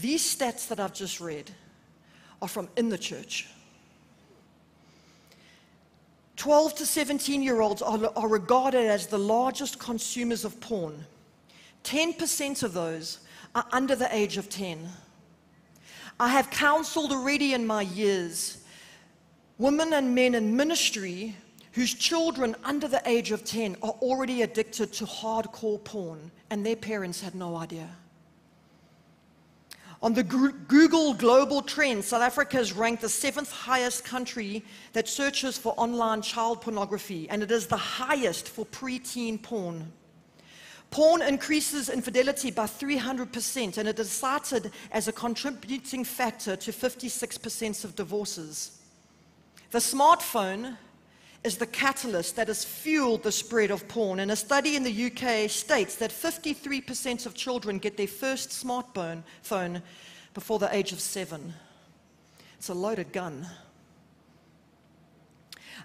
These 0.00 0.36
stats 0.36 0.66
that 0.68 0.80
I've 0.80 0.94
just 0.94 1.20
read 1.20 1.50
are 2.40 2.48
from 2.48 2.68
in 2.76 2.88
the 2.88 2.98
church. 2.98 3.48
12 6.36 6.74
to 6.76 6.86
17 6.86 7.42
year 7.42 7.60
olds 7.60 7.82
are, 7.82 8.10
are 8.16 8.28
regarded 8.28 8.86
as 8.86 9.06
the 9.06 9.18
largest 9.18 9.78
consumers 9.78 10.44
of 10.44 10.60
porn. 10.60 11.06
10% 11.84 12.62
of 12.62 12.72
those 12.72 13.20
are 13.54 13.66
under 13.72 13.94
the 13.94 14.14
age 14.14 14.36
of 14.36 14.48
10. 14.48 14.88
I 16.18 16.28
have 16.28 16.50
counseled 16.50 17.12
already 17.12 17.54
in 17.54 17.66
my 17.66 17.82
years 17.82 18.58
women 19.58 19.92
and 19.92 20.14
men 20.14 20.34
in 20.34 20.56
ministry 20.56 21.36
whose 21.72 21.94
children 21.94 22.56
under 22.64 22.88
the 22.88 23.02
age 23.08 23.30
of 23.30 23.44
10 23.44 23.76
are 23.82 23.94
already 24.02 24.42
addicted 24.42 24.92
to 24.92 25.04
hardcore 25.04 25.82
porn 25.84 26.30
and 26.50 26.64
their 26.64 26.76
parents 26.76 27.20
had 27.20 27.34
no 27.34 27.56
idea. 27.56 27.88
On 30.04 30.12
the 30.12 30.22
Google 30.22 31.14
Global 31.14 31.62
Trends, 31.62 32.08
South 32.08 32.20
Africa 32.20 32.60
is 32.60 32.74
ranked 32.74 33.00
the 33.00 33.08
seventh 33.08 33.50
highest 33.50 34.04
country 34.04 34.62
that 34.92 35.08
searches 35.08 35.56
for 35.56 35.72
online 35.78 36.20
child 36.20 36.60
pornography, 36.60 37.26
and 37.30 37.42
it 37.42 37.50
is 37.50 37.66
the 37.66 37.78
highest 37.78 38.50
for 38.50 38.66
preteen 38.66 39.42
porn. 39.42 39.90
Porn 40.90 41.22
increases 41.22 41.88
infidelity 41.88 42.50
by 42.50 42.66
300%, 42.66 43.78
and 43.78 43.88
it 43.88 43.98
is 43.98 44.10
cited 44.10 44.72
as 44.92 45.08
a 45.08 45.12
contributing 45.12 46.04
factor 46.04 46.54
to 46.54 46.70
56% 46.70 47.82
of 47.82 47.96
divorces. 47.96 48.82
The 49.70 49.78
smartphone 49.78 50.76
is 51.44 51.58
the 51.58 51.66
catalyst 51.66 52.36
that 52.36 52.48
has 52.48 52.64
fueled 52.64 53.22
the 53.22 53.30
spread 53.30 53.70
of 53.70 53.86
porn. 53.86 54.18
And 54.18 54.30
a 54.30 54.36
study 54.36 54.76
in 54.76 54.82
the 54.82 55.06
UK 55.06 55.50
states 55.50 55.96
that 55.96 56.10
53% 56.10 57.26
of 57.26 57.34
children 57.34 57.78
get 57.78 57.98
their 57.98 58.08
first 58.08 58.48
smartphone 58.48 59.22
phone 59.42 59.82
before 60.32 60.58
the 60.58 60.74
age 60.74 60.92
of 60.92 61.00
seven. 61.00 61.52
It's 62.56 62.70
a 62.70 62.74
loaded 62.74 63.12
gun. 63.12 63.46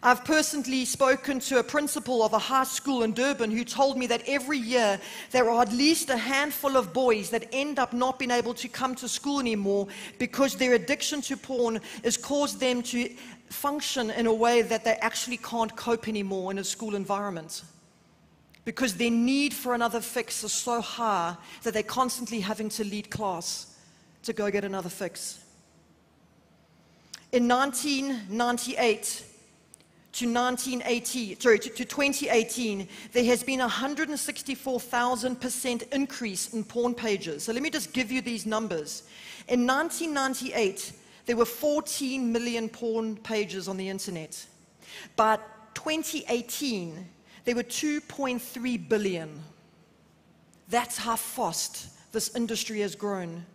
I've 0.02 0.24
personally 0.24 0.86
spoken 0.86 1.40
to 1.42 1.60
a 1.60 1.64
principal 1.64 2.24
of 2.24 2.32
a 2.32 2.40
high 2.40 2.64
school 2.64 3.04
in 3.04 3.12
Durban 3.12 3.52
who 3.52 3.66
told 3.66 3.98
me 3.98 4.08
that 4.08 4.24
every 4.28 4.58
year 4.58 4.98
there 5.32 5.50
are 5.50 5.62
at 5.62 5.74
least 5.74 6.10
a 6.10 6.16
handful 6.16 6.78
of 6.78 6.94
boys 6.94 7.30
that 7.32 7.50
end 7.52 7.80
up 7.80 7.92
not 7.92 8.18
being 8.18 8.32
able 8.32 8.54
to 8.54 8.70
come 8.70 8.96
to 8.96 9.10
school 9.10 9.42
anymore 9.42 9.88
because 10.18 10.56
their 10.56 10.76
addiction 10.76 11.20
to 11.24 11.36
porn 11.36 11.82
has 12.06 12.16
caused 12.16 12.62
them 12.62 12.82
to 12.84 13.10
function 13.50 14.10
in 14.12 14.26
a 14.26 14.34
way 14.34 14.62
that 14.62 14.86
they 14.86 14.94
actually 15.02 15.38
can't 15.38 15.76
cope 15.76 16.08
anymore 16.08 16.50
in 16.52 16.60
a 16.60 16.64
school 16.64 16.96
environment. 16.96 17.64
Because 18.64 18.96
their 18.96 19.12
need 19.12 19.54
for 19.54 19.74
another 19.74 20.00
fix 20.00 20.46
is 20.46 20.54
so 20.54 20.80
high 20.80 21.36
that 21.64 21.74
they're 21.74 21.84
constantly 21.84 22.40
having 22.40 22.70
to 22.70 22.86
lead 22.86 23.10
class 23.10 23.76
to 24.24 24.32
go 24.32 24.50
get 24.50 24.64
another 24.64 24.90
fix. 24.90 25.44
In 27.34 27.50
1998 27.50 29.26
to 30.12 30.26
1980, 30.26 31.38
sorry, 31.40 31.60
to, 31.60 31.70
to 31.70 31.86
2018, 31.86 32.88
there 33.12 33.26
has 33.26 33.44
been 33.44 33.62
a 33.62 33.68
164,000% 33.68 35.94
increase 35.94 36.52
in 36.54 36.64
porn 36.64 36.96
pages. 36.96 37.44
So 37.44 37.54
let 37.54 37.62
me 37.62 37.70
just 37.70 37.94
give 37.94 38.12
you 38.12 38.22
these 38.22 38.48
numbers. 38.48 39.04
In 39.48 39.68
1998, 39.68 40.94
there 41.28 41.38
were 41.38 41.46
14 41.46 42.32
million 42.32 42.70
porn 42.70 43.18
pages 43.18 43.68
on 43.68 43.78
the 43.78 43.88
internet. 43.88 44.44
By 45.16 45.38
2018, 45.76 47.08
there 47.46 47.56
were 47.56 47.64
2.3 47.64 48.90
billion. 48.90 49.40
That's 50.70 50.98
how 50.98 51.16
fast 51.16 52.12
this 52.12 52.36
industry 52.36 52.80
has 52.80 52.96
grown. 52.96 53.46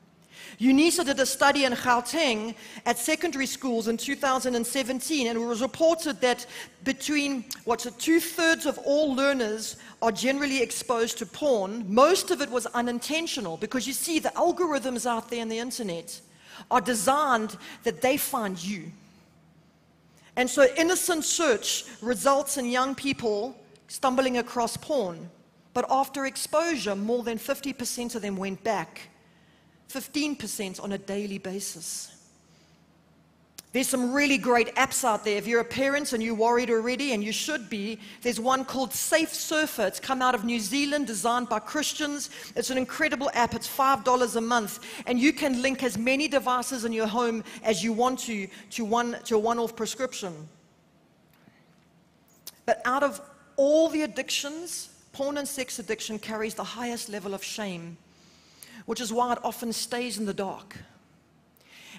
UNISA 0.61 1.05
did 1.05 1.19
a 1.19 1.27
study 1.27 1.65
in 1.65 1.73
Gauteng 1.73 2.55
at 2.87 2.99
secondary 2.99 3.47
schools 3.47 3.89
in 3.89 3.97
2017, 3.97 5.27
and 5.27 5.37
it 5.37 5.41
was 5.41 5.61
reported 5.61 6.21
that 6.21 6.47
between 6.85 7.45
what's 7.65 7.91
two 7.97 8.21
thirds 8.21 8.67
of 8.67 8.79
all 8.79 9.15
learners 9.15 9.77
are 10.01 10.13
generally 10.13 10.63
exposed 10.63 11.19
to 11.19 11.27
porn. 11.27 11.85
Most 11.93 12.31
of 12.31 12.41
it 12.41 12.51
was 12.51 12.67
unintentional 12.67 13.57
because 13.57 13.87
you 13.87 13.93
see 13.93 14.19
the 14.19 14.31
algorithms 14.31 15.07
out 15.07 15.29
there 15.29 15.43
on 15.43 15.49
the 15.49 15.59
internet 15.59 16.21
are 16.71 16.81
designed 16.81 17.57
that 17.83 18.01
they 18.01 18.17
find 18.17 18.63
you. 18.63 18.93
And 20.37 20.49
so 20.49 20.67
innocent 20.77 21.25
search 21.25 21.85
results 22.01 22.59
in 22.59 22.67
young 22.67 22.95
people 22.95 23.57
stumbling 23.89 24.39
across 24.39 24.77
porn. 24.77 25.31
But 25.73 25.87
after 25.91 26.27
exposure, 26.27 26.95
more 26.95 27.23
than 27.23 27.39
50% 27.39 28.15
of 28.15 28.23
them 28.23 28.37
went 28.37 28.63
back, 28.63 29.09
15% 29.91 30.83
on 30.83 30.93
a 30.93 30.99
daily 30.99 31.39
basis. 31.39 32.15
There's 33.75 33.89
some 33.89 34.13
really 34.13 34.39
great 34.39 34.73
apps 34.77 35.03
out 35.03 35.25
there. 35.25 35.37
If 35.37 35.49
you're 35.49 35.61
a 35.61 35.65
parent 35.65 36.13
and 36.13 36.23
you're 36.23 36.37
worried 36.37 36.71
already, 36.71 37.13
and 37.13 37.25
you 37.25 37.33
should 37.33 37.69
be, 37.69 37.99
there's 38.23 38.39
one 38.39 38.65
called 38.65 38.93
Safe 38.93 39.35
Surfer. 39.35 39.89
It's 39.89 39.99
come 39.99 40.23
out 40.23 40.37
of 40.37 40.45
New 40.45 40.61
Zealand, 40.61 41.09
designed 41.09 41.49
by 41.49 41.59
Christians. 41.59 42.31
It's 42.55 42.71
an 42.71 42.79
incredible 42.79 43.33
app. 43.35 43.53
It's 43.53 43.69
$5 43.69 44.37
a 44.37 44.41
month. 44.41 44.79
And 45.09 45.19
you 45.19 45.33
can 45.33 45.61
link 45.61 45.83
as 45.83 45.99
many 45.99 46.29
devices 46.29 46.85
in 46.85 46.93
your 46.93 47.09
home 47.09 47.43
as 47.65 47.83
you 47.83 47.93
want 47.93 48.21
to 48.21 48.47
to, 48.71 48.85
one, 48.85 49.17
to 49.25 49.35
a 49.35 49.39
one 49.41 49.59
off 49.59 49.75
prescription. 49.75 50.49
But 52.65 52.81
out 52.85 53.03
of 53.03 53.21
all 53.57 53.89
the 53.89 54.03
addictions, 54.03 54.91
porn 55.13 55.37
and 55.37 55.49
sex 55.49 55.81
addiction 55.81 56.21
carries 56.21 56.55
the 56.55 56.63
highest 56.63 57.09
level 57.09 57.35
of 57.35 57.43
shame, 57.43 57.97
which 58.87 59.01
is 59.01 59.13
why 59.13 59.33
it 59.33 59.39
often 59.45 59.73
stays 59.73 60.19
in 60.19 60.27
the 60.27 60.35
dark. 60.35 60.77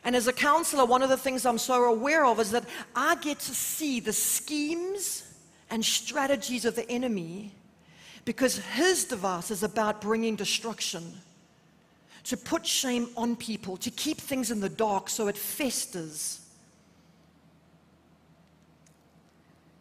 And 0.03 0.15
as 0.15 0.27
a 0.27 0.33
counselor, 0.33 0.85
one 0.85 1.01
of 1.01 1.09
the 1.09 1.17
things 1.17 1.45
I'm 1.45 1.57
so 1.57 1.83
aware 1.85 2.25
of 2.25 2.39
is 2.39 2.51
that 2.51 2.65
I 2.95 3.15
get 3.15 3.39
to 3.39 3.55
see 3.55 3.99
the 3.99 4.13
schemes 4.13 5.23
and 5.69 5.83
strategies 5.83 6.63
of 6.65 6.75
the 6.75 6.89
enemy 6.89 7.51
because 8.23 8.57
his 8.57 9.05
device 9.05 9.51
is 9.51 9.63
about 9.63 10.01
bringing 10.01 10.35
destruction, 10.35 11.13
to 12.23 12.35
put 12.35 12.65
shame 12.65 13.07
on 13.15 13.35
people, 13.35 13.77
to 13.77 13.91
keep 13.91 14.17
things 14.17 14.49
in 14.49 14.59
the 14.59 14.69
dark 14.69 15.09
so 15.09 15.27
it 15.27 15.37
festers. 15.37 16.41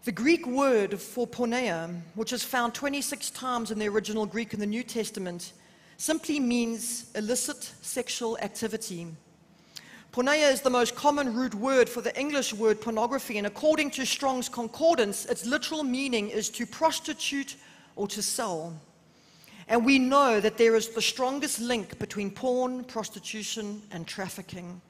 The 0.04 0.12
Greek 0.12 0.46
word 0.46 1.00
for 1.00 1.26
porneia, 1.26 1.98
which 2.14 2.34
is 2.34 2.44
found 2.44 2.74
26 2.74 3.30
times 3.30 3.70
in 3.70 3.78
the 3.78 3.88
original 3.88 4.26
Greek 4.26 4.52
in 4.52 4.60
the 4.60 4.66
New 4.66 4.82
Testament, 4.82 5.54
simply 5.96 6.40
means 6.40 7.10
illicit 7.14 7.72
sexual 7.82 8.38
activity. 8.38 9.06
Porneia 10.12 10.52
is 10.52 10.60
the 10.60 10.70
most 10.70 10.94
common 10.94 11.34
root 11.34 11.54
word 11.54 11.88
for 11.88 12.00
the 12.00 12.16
English 12.18 12.54
word 12.54 12.80
pornography, 12.80 13.38
and 13.38 13.46
according 13.46 13.90
to 13.90 14.06
Strong's 14.06 14.48
Concordance, 14.48 15.26
its 15.26 15.44
literal 15.44 15.82
meaning 15.82 16.30
is 16.30 16.48
to 16.50 16.66
prostitute 16.66 17.56
or 17.96 18.06
to 18.06 18.22
sell. 18.22 18.72
And 19.66 19.84
we 19.84 19.98
know 19.98 20.40
that 20.40 20.58
there 20.58 20.76
is 20.76 20.90
the 20.90 21.02
strongest 21.02 21.58
link 21.60 21.98
between 21.98 22.30
porn, 22.30 22.84
prostitution, 22.84 23.82
and 23.90 24.06
trafficking. 24.06 24.80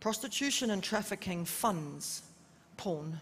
Prostitution 0.00 0.70
and 0.70 0.82
trafficking 0.82 1.44
funds 1.44 2.22
porn. 2.76 3.20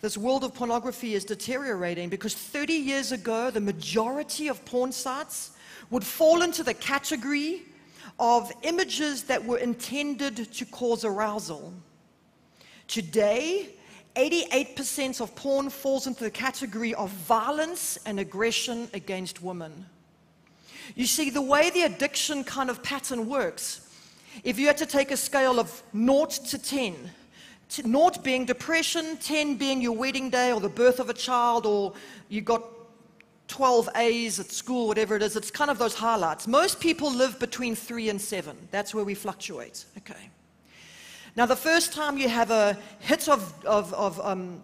This 0.00 0.16
world 0.16 0.44
of 0.44 0.54
pornography 0.54 1.14
is 1.14 1.24
deteriorating 1.24 2.08
because 2.08 2.34
30 2.34 2.72
years 2.72 3.12
ago, 3.12 3.50
the 3.50 3.60
majority 3.60 4.48
of 4.48 4.64
porn 4.64 4.92
sites 4.92 5.50
would 5.90 6.04
fall 6.04 6.42
into 6.42 6.62
the 6.62 6.72
category 6.72 7.62
of 8.18 8.50
images 8.62 9.24
that 9.24 9.44
were 9.44 9.58
intended 9.58 10.52
to 10.52 10.64
cause 10.66 11.04
arousal. 11.04 11.74
Today, 12.88 13.74
88% 14.16 15.20
of 15.20 15.34
porn 15.36 15.68
falls 15.68 16.06
into 16.06 16.24
the 16.24 16.30
category 16.30 16.94
of 16.94 17.10
violence 17.10 17.98
and 18.06 18.18
aggression 18.18 18.88
against 18.94 19.42
women. 19.42 19.86
You 20.96 21.06
see, 21.06 21.30
the 21.30 21.42
way 21.42 21.70
the 21.70 21.82
addiction 21.82 22.42
kind 22.42 22.70
of 22.70 22.82
pattern 22.82 23.28
works, 23.28 23.86
if 24.44 24.58
you 24.58 24.66
had 24.66 24.78
to 24.78 24.86
take 24.86 25.10
a 25.10 25.16
scale 25.16 25.60
of 25.60 25.82
0 25.94 26.26
to 26.26 26.58
10, 26.58 26.94
T- 26.94 27.19
naught 27.84 28.22
being 28.24 28.44
depression, 28.44 29.16
10 29.18 29.56
being 29.56 29.80
your 29.80 29.96
wedding 29.96 30.30
day 30.30 30.52
or 30.52 30.60
the 30.60 30.68
birth 30.68 31.00
of 31.00 31.08
a 31.08 31.14
child, 31.14 31.66
or 31.66 31.92
you 32.28 32.40
got 32.40 32.62
12 33.48 33.88
A's 33.96 34.40
at 34.40 34.50
school, 34.50 34.86
whatever 34.86 35.16
it 35.16 35.22
is. 35.22 35.36
It's 35.36 35.50
kind 35.50 35.70
of 35.70 35.78
those 35.78 35.94
highlights. 35.94 36.46
Most 36.46 36.80
people 36.80 37.12
live 37.12 37.38
between 37.38 37.74
three 37.74 38.08
and 38.08 38.20
seven. 38.20 38.56
That's 38.70 38.94
where 38.94 39.04
we 39.04 39.14
fluctuate. 39.14 39.84
Okay. 39.98 40.30
Now, 41.36 41.46
the 41.46 41.56
first 41.56 41.92
time 41.92 42.18
you 42.18 42.28
have 42.28 42.50
a 42.50 42.76
hit 43.00 43.28
of, 43.28 43.52
of, 43.64 43.92
of 43.94 44.20
um, 44.20 44.62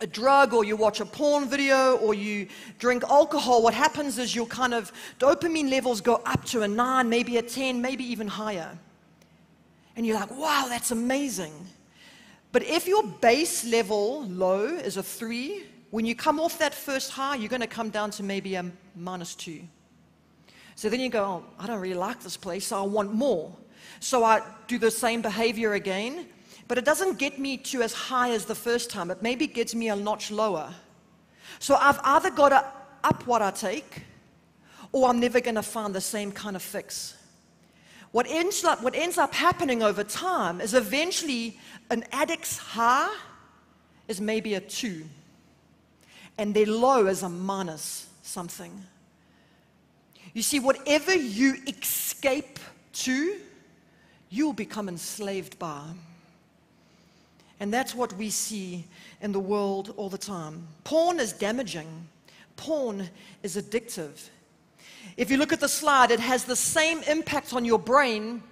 a 0.00 0.06
drug 0.06 0.52
or 0.52 0.64
you 0.64 0.76
watch 0.76 1.00
a 1.00 1.06
porn 1.06 1.48
video 1.48 1.96
or 1.96 2.14
you 2.14 2.48
drink 2.78 3.04
alcohol, 3.04 3.62
what 3.62 3.74
happens 3.74 4.18
is 4.18 4.34
your 4.34 4.46
kind 4.46 4.74
of 4.74 4.92
dopamine 5.18 5.70
levels 5.70 6.00
go 6.00 6.16
up 6.26 6.44
to 6.46 6.62
a 6.62 6.68
nine, 6.68 7.08
maybe 7.08 7.38
a 7.38 7.42
10, 7.42 7.80
maybe 7.80 8.04
even 8.04 8.28
higher. 8.28 8.76
And 9.96 10.06
you're 10.06 10.18
like, 10.18 10.30
wow, 10.30 10.66
that's 10.68 10.90
amazing. 10.90 11.52
But 12.56 12.62
if 12.62 12.88
your 12.88 13.02
base 13.02 13.66
level 13.66 14.24
low 14.28 14.64
is 14.64 14.96
a 14.96 15.02
three, 15.02 15.64
when 15.90 16.06
you 16.06 16.14
come 16.16 16.40
off 16.40 16.56
that 16.56 16.72
first 16.72 17.10
high, 17.10 17.34
you're 17.34 17.50
going 17.50 17.60
to 17.60 17.66
come 17.66 17.90
down 17.90 18.10
to 18.12 18.22
maybe 18.22 18.54
a 18.54 18.64
minus 18.94 19.34
two. 19.34 19.60
So 20.74 20.88
then 20.88 21.00
you 21.00 21.10
go, 21.10 21.22
oh, 21.22 21.44
I 21.58 21.66
don't 21.66 21.80
really 21.80 21.96
like 21.96 22.22
this 22.22 22.38
place, 22.38 22.68
so 22.68 22.82
I 22.82 22.86
want 22.86 23.12
more. 23.12 23.54
So 24.00 24.24
I 24.24 24.40
do 24.68 24.78
the 24.78 24.90
same 24.90 25.20
behavior 25.20 25.74
again, 25.74 26.28
but 26.66 26.78
it 26.78 26.86
doesn't 26.86 27.18
get 27.18 27.38
me 27.38 27.58
to 27.58 27.82
as 27.82 27.92
high 27.92 28.30
as 28.30 28.46
the 28.46 28.54
first 28.54 28.88
time. 28.88 29.10
It 29.10 29.20
maybe 29.20 29.46
gets 29.46 29.74
me 29.74 29.90
a 29.90 29.96
notch 29.96 30.30
lower. 30.30 30.72
So 31.58 31.74
I've 31.74 32.00
either 32.04 32.30
got 32.30 32.48
to 32.48 32.64
up 33.04 33.26
what 33.26 33.42
I 33.42 33.50
take, 33.50 34.00
or 34.92 35.10
I'm 35.10 35.20
never 35.20 35.42
going 35.42 35.56
to 35.56 35.62
find 35.62 35.94
the 35.94 36.00
same 36.00 36.32
kind 36.32 36.56
of 36.56 36.62
fix. 36.62 37.15
What 38.16 38.28
ends, 38.30 38.64
up, 38.64 38.82
what 38.82 38.94
ends 38.94 39.18
up 39.18 39.34
happening 39.34 39.82
over 39.82 40.02
time 40.02 40.62
is 40.62 40.72
eventually 40.72 41.58
an 41.90 42.02
addict's 42.12 42.56
high 42.56 43.14
is 44.08 44.22
maybe 44.22 44.54
a 44.54 44.60
two 44.60 45.04
and 46.38 46.54
their 46.54 46.64
low 46.64 47.08
is 47.08 47.22
a 47.22 47.28
minus 47.28 48.08
something. 48.22 48.72
You 50.32 50.40
see, 50.40 50.60
whatever 50.60 51.14
you 51.14 51.56
escape 51.66 52.58
to, 53.04 53.36
you 54.30 54.46
will 54.46 54.54
become 54.54 54.88
enslaved 54.88 55.58
by. 55.58 55.82
And 57.60 57.70
that's 57.70 57.94
what 57.94 58.14
we 58.14 58.30
see 58.30 58.86
in 59.20 59.32
the 59.32 59.40
world 59.40 59.92
all 59.98 60.08
the 60.08 60.16
time. 60.16 60.66
Porn 60.84 61.20
is 61.20 61.34
damaging, 61.34 62.08
porn 62.56 63.10
is 63.42 63.58
addictive. 63.58 64.30
If 65.16 65.30
you 65.30 65.36
look 65.36 65.52
at 65.52 65.60
the 65.60 65.68
slide, 65.68 66.10
it 66.10 66.20
has 66.20 66.44
the 66.44 66.56
same 66.56 67.02
impact 67.04 67.52
on 67.52 67.64
your 67.64 67.78
brain 67.78 68.42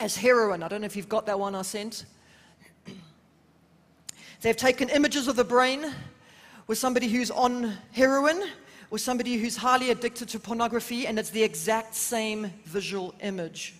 as 0.00 0.16
heroin. 0.16 0.62
I 0.62 0.68
don't 0.68 0.80
know 0.80 0.86
if 0.86 0.96
you've 0.96 1.08
got 1.08 1.26
that 1.26 1.38
one 1.38 1.54
I 1.54 1.62
sent. 1.62 2.04
They've 4.40 4.56
taken 4.56 4.88
images 4.88 5.28
of 5.28 5.36
the 5.36 5.44
brain 5.44 5.92
with 6.66 6.78
somebody 6.78 7.08
who's 7.08 7.30
on 7.30 7.74
heroin 7.92 8.42
or 8.90 8.98
somebody 8.98 9.36
who's 9.36 9.56
highly 9.56 9.90
addicted 9.90 10.28
to 10.30 10.38
pornography, 10.38 11.06
and 11.06 11.18
it's 11.18 11.30
the 11.30 11.42
exact 11.42 11.94
same 11.94 12.52
visual 12.64 13.14
image. 13.20 13.74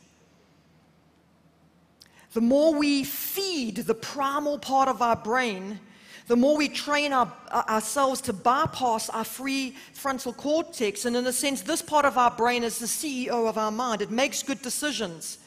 The 2.34 2.40
more 2.42 2.74
we 2.74 3.04
feed 3.04 3.76
the 3.76 3.94
primal 3.94 4.58
part 4.58 4.88
of 4.88 5.00
our 5.00 5.16
brain, 5.16 5.80
the 6.28 6.36
more 6.36 6.56
we 6.56 6.68
train 6.68 7.12
our, 7.14 7.32
ourselves 7.50 8.20
to 8.20 8.32
bypass 8.34 9.08
our 9.08 9.24
free 9.24 9.74
frontal 9.94 10.34
cortex. 10.34 11.06
And 11.06 11.16
in 11.16 11.26
a 11.26 11.32
sense, 11.32 11.62
this 11.62 11.80
part 11.80 12.04
of 12.04 12.18
our 12.18 12.30
brain 12.30 12.62
is 12.62 12.78
the 12.78 12.86
CEO 12.86 13.48
of 13.48 13.56
our 13.56 13.70
mind. 13.70 14.02
It 14.02 14.10
makes 14.10 14.42
good 14.42 14.62
decisions, 14.62 15.38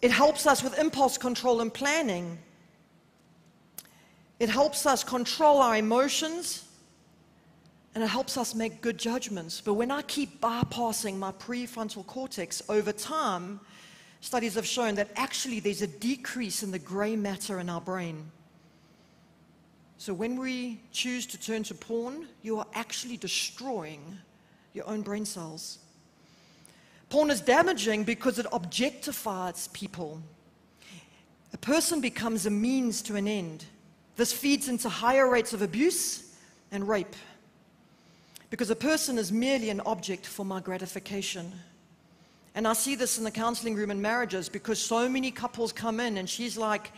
it 0.00 0.10
helps 0.10 0.46
us 0.46 0.62
with 0.62 0.78
impulse 0.78 1.18
control 1.18 1.60
and 1.60 1.72
planning. 1.72 2.38
It 4.40 4.48
helps 4.48 4.84
us 4.84 5.04
control 5.04 5.58
our 5.58 5.76
emotions 5.76 6.64
and 7.94 8.02
it 8.02 8.08
helps 8.08 8.36
us 8.36 8.54
make 8.54 8.80
good 8.80 8.98
judgments. 8.98 9.60
But 9.60 9.74
when 9.74 9.92
I 9.92 10.02
keep 10.02 10.40
bypassing 10.40 11.16
my 11.16 11.30
prefrontal 11.30 12.04
cortex 12.06 12.60
over 12.68 12.92
time, 12.92 13.60
studies 14.20 14.54
have 14.54 14.66
shown 14.66 14.96
that 14.96 15.10
actually 15.14 15.60
there's 15.60 15.82
a 15.82 15.86
decrease 15.86 16.64
in 16.64 16.72
the 16.72 16.78
gray 16.78 17.14
matter 17.14 17.60
in 17.60 17.70
our 17.70 17.80
brain. 17.80 18.30
So 20.04 20.12
when 20.12 20.38
we 20.38 20.82
choose 20.92 21.24
to 21.28 21.40
turn 21.40 21.62
to 21.62 21.74
porn, 21.74 22.28
you 22.42 22.58
are 22.58 22.66
actually 22.74 23.16
destroying 23.16 24.18
your 24.74 24.86
own 24.86 25.00
brain 25.00 25.24
cells. 25.24 25.78
Porn 27.08 27.30
is 27.30 27.40
damaging 27.40 28.04
because 28.04 28.38
it 28.38 28.44
objectifies 28.52 29.72
people. 29.72 30.20
A 31.54 31.56
person 31.56 32.02
becomes 32.02 32.44
a 32.44 32.50
means 32.50 33.00
to 33.00 33.16
an 33.16 33.26
end. 33.26 33.64
This 34.16 34.30
feeds 34.30 34.68
into 34.68 34.90
higher 34.90 35.26
rates 35.26 35.54
of 35.54 35.62
abuse 35.62 36.34
and 36.70 36.86
rape 36.86 37.16
because 38.50 38.68
a 38.68 38.76
person 38.76 39.16
is 39.16 39.32
merely 39.32 39.70
an 39.70 39.80
object 39.86 40.26
for 40.26 40.44
my 40.44 40.60
gratification. 40.60 41.50
And 42.54 42.68
I 42.68 42.74
see 42.74 42.94
this 42.94 43.16
in 43.16 43.24
the 43.24 43.30
counseling 43.30 43.74
room 43.74 43.90
in 43.90 44.02
marriages 44.02 44.50
because 44.50 44.78
so 44.78 45.08
many 45.08 45.30
couples 45.30 45.72
come 45.72 45.98
in 45.98 46.18
and 46.18 46.28
she's 46.28 46.58
like, 46.58 46.92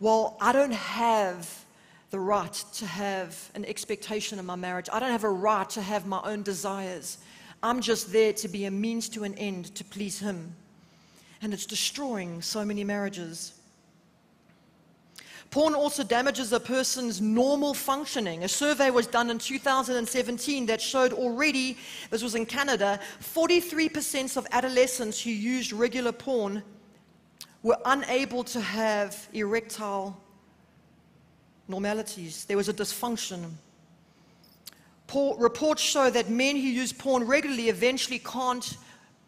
Well, 0.00 0.36
I 0.40 0.50
don't 0.50 0.74
have 0.74 1.66
the 2.10 2.20
right 2.20 2.52
to 2.74 2.86
have 2.86 3.50
an 3.54 3.64
expectation 3.64 4.38
in 4.38 4.46
my 4.46 4.56
marriage. 4.56 4.88
I 4.92 5.00
don't 5.00 5.10
have 5.10 5.24
a 5.24 5.30
right 5.30 5.68
to 5.70 5.82
have 5.82 6.06
my 6.06 6.20
own 6.24 6.42
desires. 6.42 7.18
I'm 7.62 7.80
just 7.80 8.12
there 8.12 8.32
to 8.34 8.48
be 8.48 8.64
a 8.64 8.70
means 8.70 9.08
to 9.10 9.24
an 9.24 9.34
end 9.34 9.74
to 9.74 9.84
please 9.84 10.18
Him. 10.18 10.54
And 11.42 11.52
it's 11.52 11.66
destroying 11.66 12.40
so 12.40 12.64
many 12.64 12.82
marriages. 12.82 13.52
Porn 15.50 15.74
also 15.74 16.04
damages 16.04 16.52
a 16.52 16.60
person's 16.60 17.20
normal 17.20 17.72
functioning. 17.72 18.44
A 18.44 18.48
survey 18.48 18.90
was 18.90 19.06
done 19.06 19.30
in 19.30 19.38
2017 19.38 20.66
that 20.66 20.80
showed 20.80 21.12
already, 21.12 21.78
this 22.10 22.22
was 22.22 22.34
in 22.34 22.44
Canada, 22.44 23.00
43% 23.20 24.36
of 24.36 24.46
adolescents 24.52 25.22
who 25.22 25.30
used 25.30 25.72
regular 25.72 26.12
porn 26.12 26.62
were 27.62 27.78
unable 27.86 28.44
to 28.44 28.60
have 28.60 29.28
erectile 29.32 30.20
normalities. 31.68 32.44
There 32.46 32.56
was 32.56 32.68
a 32.68 32.72
dysfunction. 32.72 33.50
reports 35.38 35.82
show 35.82 36.10
that 36.10 36.28
men 36.28 36.56
who 36.56 36.62
use 36.62 36.92
porn 36.92 37.24
regularly 37.24 37.68
eventually 37.68 38.18
can't 38.18 38.76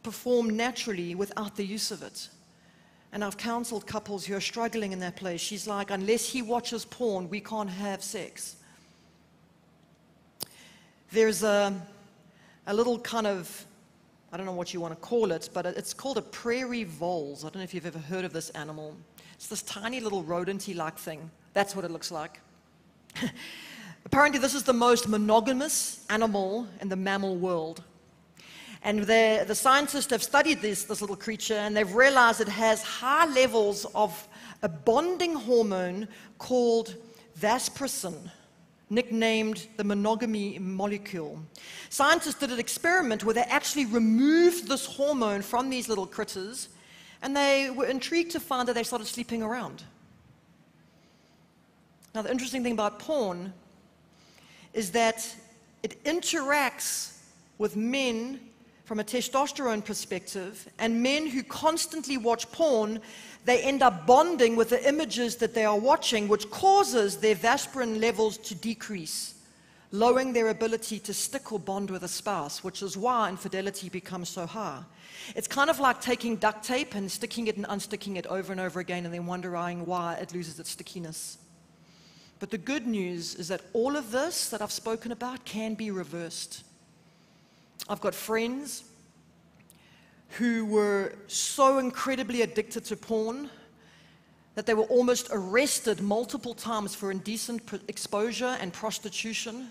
perform 0.02 0.56
naturally 0.56 1.14
without 1.14 1.56
the 1.56 1.64
use 1.64 1.90
of 1.90 2.02
it. 2.02 2.28
And 3.12 3.24
I've 3.24 3.36
counseled 3.36 3.86
couples 3.86 4.24
who 4.24 4.34
are 4.34 4.40
struggling 4.40 4.92
in 4.92 5.00
that 5.00 5.16
place. 5.16 5.40
She's 5.40 5.66
like, 5.66 5.90
unless 5.90 6.28
he 6.28 6.42
watches 6.42 6.84
porn, 6.84 7.28
we 7.28 7.40
can't 7.40 7.70
have 7.70 8.02
sex. 8.02 8.56
There's 11.10 11.42
a, 11.42 11.74
a 12.68 12.74
little 12.74 13.00
kind 13.00 13.26
of, 13.26 13.66
I 14.32 14.36
don't 14.36 14.46
know 14.46 14.52
what 14.52 14.72
you 14.72 14.80
want 14.80 14.94
to 14.94 15.00
call 15.00 15.32
it, 15.32 15.50
but 15.52 15.66
it's 15.66 15.92
called 15.92 16.16
a 16.16 16.22
prairie 16.22 16.84
voles. 16.84 17.44
I 17.44 17.48
don't 17.48 17.56
know 17.56 17.62
if 17.62 17.74
you've 17.74 17.86
ever 17.86 17.98
heard 17.98 18.24
of 18.24 18.32
this 18.32 18.50
animal. 18.50 18.96
It's 19.34 19.48
this 19.48 19.62
tiny 19.62 19.98
little 20.00 20.22
rodenty 20.22 20.74
like 20.74 20.96
thing. 20.98 21.30
That's 21.52 21.74
what 21.74 21.84
it 21.84 21.90
looks 21.90 22.12
like. 22.12 22.40
Apparently, 24.06 24.38
this 24.38 24.54
is 24.54 24.62
the 24.62 24.72
most 24.72 25.08
monogamous 25.08 26.04
animal 26.10 26.68
in 26.80 26.88
the 26.88 26.96
mammal 26.96 27.36
world. 27.36 27.82
And 28.82 29.00
the, 29.00 29.54
scientists 29.54 30.10
have 30.10 30.22
studied 30.22 30.62
this, 30.62 30.84
this 30.84 31.00
little 31.00 31.16
creature 31.16 31.54
and 31.54 31.76
they've 31.76 31.94
realized 31.94 32.40
it 32.40 32.48
has 32.48 32.82
high 32.82 33.26
levels 33.26 33.84
of 33.94 34.26
a 34.62 34.68
bonding 34.68 35.34
hormone 35.34 36.08
called 36.38 36.94
vasopressin, 37.38 38.30
nicknamed 38.90 39.68
the 39.76 39.84
monogamy 39.84 40.58
molecule. 40.58 41.40
Scientists 41.88 42.34
did 42.34 42.50
an 42.50 42.58
experiment 42.58 43.24
where 43.24 43.34
they 43.34 43.42
actually 43.42 43.86
removed 43.86 44.68
this 44.68 44.84
hormone 44.84 45.42
from 45.42 45.70
these 45.70 45.88
little 45.88 46.06
critters 46.06 46.68
and 47.22 47.36
they 47.36 47.70
were 47.70 47.86
intrigued 47.86 48.32
to 48.32 48.40
find 48.40 48.66
that 48.68 48.74
they 48.74 48.82
started 48.82 49.06
sleeping 49.06 49.42
around. 49.42 49.84
Now, 52.14 52.22
the 52.22 52.30
interesting 52.30 52.62
thing 52.62 52.72
about 52.72 52.98
porn 52.98 53.52
is 54.72 54.90
that 54.92 55.34
it 55.82 56.02
interacts 56.04 57.18
with 57.58 57.76
men 57.76 58.40
from 58.84 58.98
a 58.98 59.04
testosterone 59.04 59.84
perspective, 59.84 60.68
and 60.80 61.00
men 61.00 61.24
who 61.24 61.44
constantly 61.44 62.16
watch 62.16 62.50
porn, 62.50 63.00
they 63.44 63.62
end 63.62 63.82
up 63.82 64.06
bonding 64.06 64.56
with 64.56 64.70
the 64.70 64.88
images 64.88 65.36
that 65.36 65.54
they 65.54 65.64
are 65.64 65.78
watching, 65.78 66.28
which 66.28 66.50
causes 66.50 67.16
their 67.16 67.34
vasopressin 67.34 68.00
levels 68.00 68.36
to 68.38 68.54
decrease, 68.54 69.34
lowering 69.92 70.32
their 70.32 70.48
ability 70.48 70.98
to 71.00 71.14
stick 71.14 71.52
or 71.52 71.58
bond 71.58 71.90
with 71.90 72.02
a 72.02 72.08
spouse, 72.08 72.62
which 72.62 72.82
is 72.82 72.96
why 72.96 73.28
infidelity 73.28 73.88
becomes 73.88 74.28
so 74.28 74.46
high. 74.46 74.82
It's 75.34 75.48
kind 75.48 75.70
of 75.70 75.80
like 75.80 76.00
taking 76.00 76.36
duct 76.36 76.64
tape 76.64 76.94
and 76.94 77.10
sticking 77.10 77.46
it 77.46 77.56
and 77.56 77.66
unsticking 77.66 78.16
it 78.16 78.26
over 78.26 78.52
and 78.52 78.60
over 78.60 78.80
again 78.80 79.04
and 79.04 79.14
then 79.14 79.26
wondering 79.26 79.86
why 79.86 80.14
it 80.14 80.34
loses 80.34 80.58
its 80.60 80.70
stickiness. 80.70 81.38
But 82.40 82.50
the 82.50 82.58
good 82.58 82.86
news 82.86 83.34
is 83.34 83.48
that 83.48 83.60
all 83.72 83.96
of 83.96 84.10
this 84.10 84.48
that 84.50 84.62
I've 84.62 84.72
spoken 84.72 85.12
about 85.12 85.44
can 85.44 85.74
be 85.74 85.90
reversed. 85.90 86.64
I've 87.88 88.00
got 88.00 88.14
friends 88.14 88.84
who 90.38 90.64
were 90.64 91.14
so 91.26 91.78
incredibly 91.78 92.42
addicted 92.42 92.84
to 92.86 92.96
porn 92.96 93.50
that 94.54 94.66
they 94.66 94.74
were 94.74 94.84
almost 94.84 95.28
arrested 95.32 96.00
multiple 96.00 96.54
times 96.54 96.94
for 96.94 97.10
indecent 97.10 97.62
exposure 97.88 98.56
and 98.60 98.72
prostitution 98.72 99.70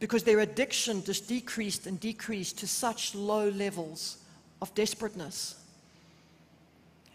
because 0.00 0.22
their 0.22 0.40
addiction 0.40 1.02
just 1.04 1.28
decreased 1.28 1.86
and 1.86 1.98
decreased 2.00 2.58
to 2.58 2.66
such 2.66 3.14
low 3.14 3.48
levels 3.50 4.18
of 4.60 4.74
desperateness. 4.74 5.56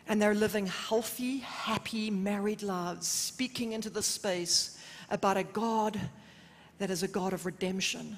And 0.08 0.21
they're 0.21 0.34
living 0.34 0.65
healthy, 0.65 1.39
happy, 1.39 2.10
married 2.10 2.63
lives, 2.63 3.08
speaking 3.08 3.73
into 3.73 3.89
the 3.89 4.01
space 4.01 4.79
about 5.12 5.38
a 5.38 5.43
God 5.43 5.99
that 6.79 6.89
is 6.89 7.03
a 7.03 7.08
God 7.08 7.34
of 7.34 7.45
redemption. 7.45 8.17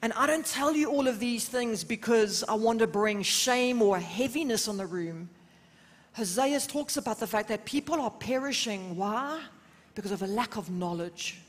And 0.00 0.12
I 0.12 0.26
don't 0.26 0.46
tell 0.46 0.74
you 0.74 0.90
all 0.90 1.08
of 1.08 1.18
these 1.18 1.48
things 1.48 1.82
because 1.82 2.44
I 2.48 2.54
want 2.54 2.78
to 2.80 2.86
bring 2.86 3.22
shame 3.22 3.82
or 3.82 3.98
heaviness 3.98 4.68
on 4.68 4.76
the 4.76 4.86
room. 4.86 5.28
Hosea 6.12 6.60
talks 6.60 6.96
about 6.96 7.18
the 7.18 7.26
fact 7.26 7.48
that 7.48 7.64
people 7.64 8.00
are 8.00 8.10
perishing. 8.10 8.96
Why? 8.96 9.40
Because 9.94 10.12
of 10.12 10.22
a 10.22 10.26
lack 10.26 10.56
of 10.56 10.70
knowledge. 10.70 11.40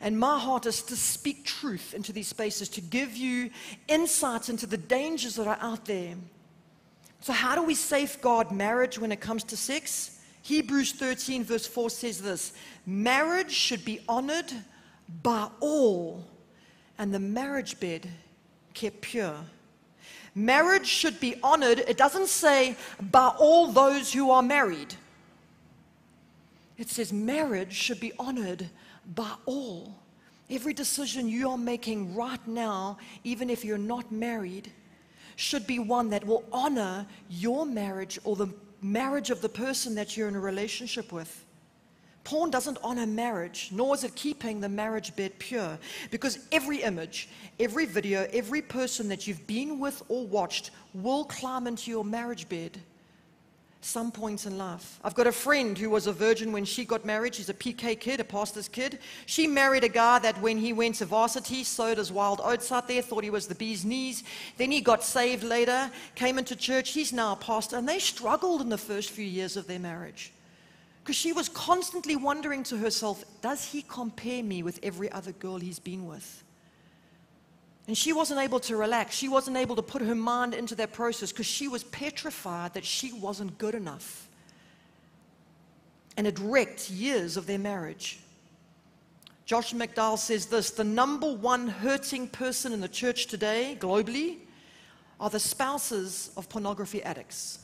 And 0.00 0.18
my 0.18 0.38
heart 0.38 0.66
is 0.66 0.82
to 0.84 0.96
speak 0.96 1.44
truth 1.44 1.94
into 1.94 2.12
these 2.12 2.26
spaces, 2.26 2.68
to 2.70 2.80
give 2.80 3.16
you 3.16 3.50
insights 3.86 4.48
into 4.48 4.66
the 4.66 4.76
dangers 4.76 5.36
that 5.36 5.46
are 5.46 5.58
out 5.60 5.84
there. 5.84 6.16
So, 7.20 7.32
how 7.32 7.54
do 7.54 7.62
we 7.62 7.76
safeguard 7.76 8.50
marriage 8.50 8.98
when 8.98 9.12
it 9.12 9.20
comes 9.20 9.44
to 9.44 9.56
sex? 9.56 10.18
Hebrews 10.42 10.92
13, 10.92 11.44
verse 11.44 11.66
4 11.66 11.88
says 11.88 12.20
this 12.20 12.52
Marriage 12.84 13.52
should 13.52 13.84
be 13.84 14.00
honored 14.08 14.52
by 15.22 15.48
all, 15.60 16.24
and 17.02 17.12
the 17.12 17.18
marriage 17.18 17.80
bed 17.80 18.08
kept 18.74 19.00
pure. 19.00 19.34
Marriage 20.36 20.86
should 20.86 21.18
be 21.18 21.34
honored. 21.42 21.80
It 21.80 21.96
doesn't 21.96 22.28
say 22.28 22.76
by 23.10 23.26
all 23.40 23.72
those 23.72 24.12
who 24.12 24.30
are 24.30 24.40
married. 24.40 24.94
It 26.78 26.88
says 26.88 27.12
marriage 27.12 27.72
should 27.72 27.98
be 27.98 28.12
honored 28.20 28.70
by 29.16 29.32
all. 29.46 29.96
Every 30.48 30.72
decision 30.72 31.28
you 31.28 31.50
are 31.50 31.58
making 31.58 32.14
right 32.14 32.46
now, 32.46 32.98
even 33.24 33.50
if 33.50 33.64
you're 33.64 33.78
not 33.78 34.12
married, 34.12 34.70
should 35.34 35.66
be 35.66 35.80
one 35.80 36.08
that 36.10 36.24
will 36.24 36.44
honor 36.52 37.04
your 37.28 37.66
marriage 37.66 38.16
or 38.22 38.36
the 38.36 38.54
marriage 38.80 39.30
of 39.30 39.40
the 39.42 39.48
person 39.48 39.96
that 39.96 40.16
you're 40.16 40.28
in 40.28 40.36
a 40.36 40.40
relationship 40.40 41.10
with. 41.10 41.44
Porn 42.24 42.50
doesn't 42.50 42.78
honor 42.84 43.06
marriage, 43.06 43.70
nor 43.72 43.94
is 43.94 44.04
it 44.04 44.14
keeping 44.14 44.60
the 44.60 44.68
marriage 44.68 45.14
bed 45.16 45.38
pure. 45.38 45.78
Because 46.10 46.38
every 46.52 46.82
image, 46.82 47.28
every 47.58 47.86
video, 47.86 48.26
every 48.32 48.62
person 48.62 49.08
that 49.08 49.26
you've 49.26 49.46
been 49.46 49.80
with 49.80 50.02
or 50.08 50.26
watched 50.26 50.70
will 50.94 51.24
climb 51.24 51.66
into 51.66 51.90
your 51.90 52.04
marriage 52.04 52.48
bed 52.48 52.78
some 53.84 54.12
points 54.12 54.46
in 54.46 54.56
life. 54.56 55.00
I've 55.02 55.14
got 55.14 55.26
a 55.26 55.32
friend 55.32 55.76
who 55.76 55.90
was 55.90 56.06
a 56.06 56.12
virgin 56.12 56.52
when 56.52 56.64
she 56.64 56.84
got 56.84 57.04
married. 57.04 57.34
She's 57.34 57.48
a 57.48 57.54
PK 57.54 57.98
kid, 57.98 58.20
a 58.20 58.24
pastor's 58.24 58.68
kid. 58.68 59.00
She 59.26 59.46
married 59.46 59.84
a 59.84 59.88
guy 59.88 60.20
that 60.20 60.40
when 60.40 60.56
he 60.56 60.72
went 60.72 60.96
to 60.96 61.04
varsity 61.04 61.64
sowed 61.64 61.98
his 61.98 62.12
wild 62.12 62.40
oats 62.44 62.70
out 62.70 62.86
there, 62.86 63.02
thought 63.02 63.24
he 63.24 63.30
was 63.30 63.48
the 63.48 63.54
bee's 63.54 63.84
knees. 63.84 64.22
Then 64.56 64.70
he 64.70 64.80
got 64.80 65.02
saved 65.02 65.42
later, 65.42 65.90
came 66.14 66.38
into 66.38 66.54
church. 66.54 66.90
He's 66.90 67.12
now 67.12 67.32
a 67.32 67.36
pastor. 67.36 67.76
And 67.76 67.88
they 67.88 67.98
struggled 67.98 68.60
in 68.60 68.68
the 68.68 68.78
first 68.78 69.10
few 69.10 69.26
years 69.26 69.56
of 69.56 69.66
their 69.66 69.80
marriage. 69.80 70.32
Because 71.02 71.16
she 71.16 71.32
was 71.32 71.48
constantly 71.48 72.14
wondering 72.14 72.62
to 72.64 72.76
herself, 72.76 73.24
does 73.40 73.64
he 73.64 73.82
compare 73.82 74.42
me 74.42 74.62
with 74.62 74.78
every 74.84 75.10
other 75.10 75.32
girl 75.32 75.58
he's 75.58 75.80
been 75.80 76.06
with? 76.06 76.44
And 77.88 77.98
she 77.98 78.12
wasn't 78.12 78.40
able 78.40 78.60
to 78.60 78.76
relax. 78.76 79.16
She 79.16 79.28
wasn't 79.28 79.56
able 79.56 79.74
to 79.74 79.82
put 79.82 80.02
her 80.02 80.14
mind 80.14 80.54
into 80.54 80.76
that 80.76 80.92
process 80.92 81.32
because 81.32 81.46
she 81.46 81.66
was 81.66 81.82
petrified 81.84 82.74
that 82.74 82.84
she 82.84 83.12
wasn't 83.12 83.58
good 83.58 83.74
enough. 83.74 84.28
And 86.16 86.28
it 86.28 86.38
wrecked 86.38 86.88
years 86.88 87.36
of 87.36 87.46
their 87.46 87.58
marriage. 87.58 88.20
Josh 89.44 89.74
McDowell 89.74 90.18
says 90.18 90.46
this 90.46 90.70
the 90.70 90.84
number 90.84 91.34
one 91.34 91.66
hurting 91.66 92.28
person 92.28 92.72
in 92.72 92.80
the 92.80 92.88
church 92.88 93.26
today, 93.26 93.76
globally, 93.80 94.36
are 95.18 95.30
the 95.30 95.40
spouses 95.40 96.30
of 96.36 96.48
pornography 96.48 97.02
addicts 97.02 97.58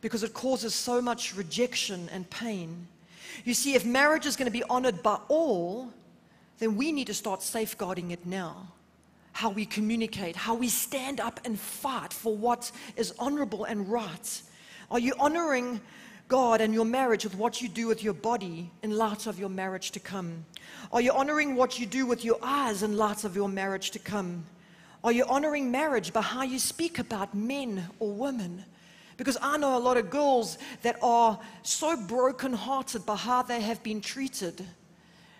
because 0.00 0.22
it 0.22 0.32
causes 0.32 0.74
so 0.74 1.02
much 1.02 1.34
rejection 1.34 2.08
and 2.12 2.28
pain. 2.30 2.86
You 3.44 3.54
see, 3.54 3.74
if 3.74 3.84
marriage 3.84 4.26
is 4.26 4.36
going 4.36 4.46
to 4.46 4.52
be 4.52 4.64
honored 4.64 5.02
by 5.02 5.18
all, 5.28 5.92
then 6.58 6.76
we 6.76 6.92
need 6.92 7.06
to 7.06 7.14
start 7.14 7.42
safeguarding 7.42 8.10
it 8.10 8.26
now. 8.26 8.68
How 9.32 9.50
we 9.50 9.66
communicate, 9.66 10.34
how 10.34 10.54
we 10.54 10.68
stand 10.68 11.20
up 11.20 11.40
and 11.44 11.58
fight 11.58 12.12
for 12.12 12.36
what 12.36 12.70
is 12.96 13.14
honorable 13.18 13.64
and 13.64 13.88
right. 13.88 14.42
Are 14.90 14.98
you 14.98 15.14
honoring 15.18 15.80
God 16.28 16.60
and 16.60 16.74
your 16.74 16.84
marriage 16.84 17.24
with 17.24 17.36
what 17.36 17.62
you 17.62 17.68
do 17.68 17.86
with 17.86 18.02
your 18.02 18.14
body 18.14 18.70
in 18.82 18.96
light 18.96 19.26
of 19.26 19.38
your 19.38 19.48
marriage 19.48 19.92
to 19.92 20.00
come? 20.00 20.44
Are 20.92 21.00
you 21.00 21.12
honoring 21.12 21.54
what 21.54 21.78
you 21.78 21.86
do 21.86 22.04
with 22.06 22.24
your 22.24 22.38
eyes 22.42 22.82
in 22.82 22.96
light 22.96 23.24
of 23.24 23.36
your 23.36 23.48
marriage 23.48 23.92
to 23.92 23.98
come? 23.98 24.44
Are 25.04 25.12
you 25.12 25.24
honoring 25.24 25.70
marriage 25.70 26.12
by 26.12 26.22
how 26.22 26.42
you 26.42 26.58
speak 26.58 26.98
about 26.98 27.34
men 27.34 27.88
or 28.00 28.12
women? 28.12 28.64
Because 29.18 29.36
I 29.42 29.58
know 29.58 29.76
a 29.76 29.78
lot 29.78 29.98
of 29.98 30.08
girls 30.08 30.56
that 30.82 30.96
are 31.02 31.38
so 31.62 31.96
brokenhearted 31.96 33.04
by 33.04 33.16
how 33.16 33.42
they 33.42 33.60
have 33.60 33.82
been 33.82 34.00
treated 34.00 34.64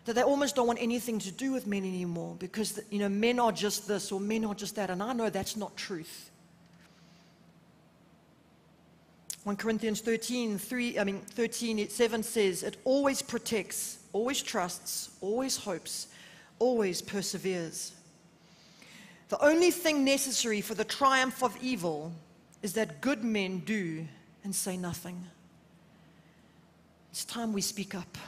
that 0.04 0.14
they 0.14 0.22
almost 0.22 0.56
don't 0.56 0.66
want 0.66 0.80
anything 0.82 1.18
to 1.20 1.30
do 1.30 1.52
with 1.52 1.66
men 1.66 1.84
anymore 1.84 2.34
because 2.38 2.80
you 2.90 2.98
know 2.98 3.10
men 3.10 3.38
are 3.38 3.52
just 3.52 3.86
this 3.86 4.10
or 4.10 4.18
men 4.18 4.42
are 4.44 4.54
just 4.54 4.74
that 4.76 4.88
and 4.88 5.02
I 5.02 5.12
know 5.12 5.28
that's 5.28 5.54
not 5.54 5.76
truth. 5.76 6.30
1 9.44 9.56
Corinthians 9.56 10.00
13, 10.00 10.58
3, 10.58 10.98
I 10.98 11.04
mean 11.04 11.20
13, 11.20 11.88
7 11.88 12.22
says, 12.22 12.62
it 12.62 12.78
always 12.84 13.22
protects, 13.22 13.98
always 14.12 14.42
trusts, 14.42 15.10
always 15.20 15.56
hopes, 15.56 16.08
always 16.58 17.00
perseveres. 17.00 17.92
The 19.28 19.42
only 19.44 19.70
thing 19.70 20.04
necessary 20.04 20.60
for 20.60 20.74
the 20.74 20.84
triumph 20.84 21.42
of 21.42 21.56
evil 21.62 22.12
is 22.62 22.72
that 22.74 23.00
good 23.00 23.24
men 23.24 23.60
do 23.60 24.06
and 24.44 24.54
say 24.54 24.76
nothing. 24.76 25.24
It's 27.10 27.24
time 27.24 27.52
we 27.52 27.60
speak 27.60 27.94
up. 27.94 28.18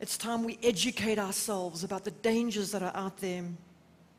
It's 0.00 0.16
time 0.16 0.44
we 0.44 0.58
educate 0.62 1.18
ourselves 1.18 1.84
about 1.84 2.04
the 2.04 2.10
dangers 2.10 2.72
that 2.72 2.82
are 2.82 2.92
out 2.94 3.18
there. 3.18 3.44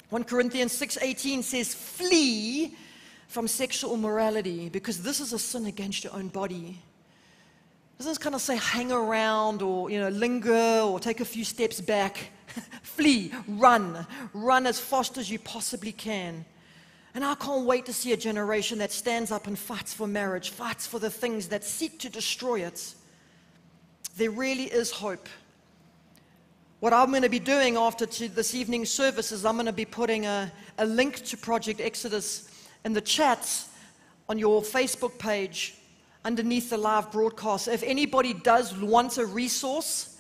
1 0.10 0.24
Corinthians 0.26 0.74
6:18 0.74 1.42
says, 1.42 1.74
"Flee 1.74 2.76
from 3.28 3.48
sexual 3.48 3.94
immorality 3.94 4.70
because 4.70 5.02
this 5.02 5.20
is 5.20 5.34
a 5.34 5.40
sin 5.40 5.66
against 5.66 6.04
your 6.04 6.14
own 6.14 6.28
body." 6.28 6.82
Doesn't 7.98 8.20
kind 8.20 8.36
of 8.36 8.42
say 8.42 8.58
hang 8.58 8.92
around 8.92 9.62
or 9.62 9.90
you 9.90 10.00
know 10.00 10.10
linger 10.10 10.82
or 10.82 11.00
take 11.00 11.20
a 11.20 11.26
few 11.26 11.46
steps 11.46 11.80
back. 11.82 12.32
Flee, 12.84 13.32
run, 13.48 14.06
run 14.34 14.68
as 14.68 14.80
fast 14.80 15.18
as 15.18 15.32
you 15.32 15.40
possibly 15.40 15.92
can. 15.92 16.46
And 17.14 17.26
I 17.26 17.36
can't 17.36 17.66
wait 17.66 17.86
to 17.88 17.94
see 17.94 18.14
a 18.14 18.18
generation 18.18 18.78
that 18.80 18.92
stands 18.92 19.32
up 19.32 19.48
and 19.48 19.60
fights 19.60 19.94
for 19.94 20.08
marriage, 20.08 20.50
fights 20.50 20.88
for 20.88 20.98
the 20.98 21.10
things 21.10 21.48
that 21.50 21.64
seek 21.64 22.00
to 22.00 22.10
destroy 22.10 22.62
it. 22.62 22.96
There 24.16 24.32
really 24.32 24.66
is 24.66 24.92
hope. 24.92 25.28
What 26.80 26.94
I'm 26.94 27.10
going 27.10 27.22
to 27.22 27.30
be 27.30 27.40
doing 27.40 27.78
after 27.78 28.06
this 28.06 28.56
evening's 28.56 28.90
service 28.90 29.32
is 29.32 29.46
I'm 29.46 29.56
going 29.56 29.66
to 29.68 29.74
be 29.74 29.86
putting 29.86 30.26
a, 30.26 30.52
a 30.78 30.86
link 30.86 31.24
to 31.26 31.38
Project 31.38 31.80
Exodus 31.80 32.50
in 32.86 32.94
the 32.94 33.02
chat 33.02 33.66
on 34.28 34.40
your 34.40 34.62
Facebook 34.62 35.20
page 35.20 35.76
underneath 36.24 36.70
the 36.70 36.78
live 36.78 37.12
broadcast. 37.12 37.68
If 37.68 37.84
anybody 37.84 38.34
does 38.34 38.76
want 38.78 39.18
a 39.18 39.26
resource, 39.26 40.11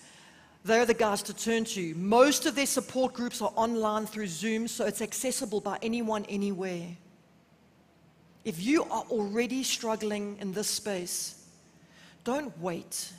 they're 0.63 0.85
the 0.85 0.93
guys 0.93 1.23
to 1.23 1.33
turn 1.33 1.65
to. 1.65 1.95
Most 1.95 2.45
of 2.45 2.55
their 2.55 2.67
support 2.67 3.13
groups 3.13 3.41
are 3.41 3.51
online 3.55 4.05
through 4.05 4.27
Zoom, 4.27 4.67
so 4.67 4.85
it's 4.85 5.01
accessible 5.01 5.59
by 5.59 5.79
anyone, 5.81 6.25
anywhere. 6.29 6.87
If 8.45 8.61
you 8.63 8.83
are 8.83 9.03
already 9.09 9.63
struggling 9.63 10.37
in 10.39 10.53
this 10.53 10.67
space, 10.67 11.45
don't 12.23 12.57
wait. 12.59 13.11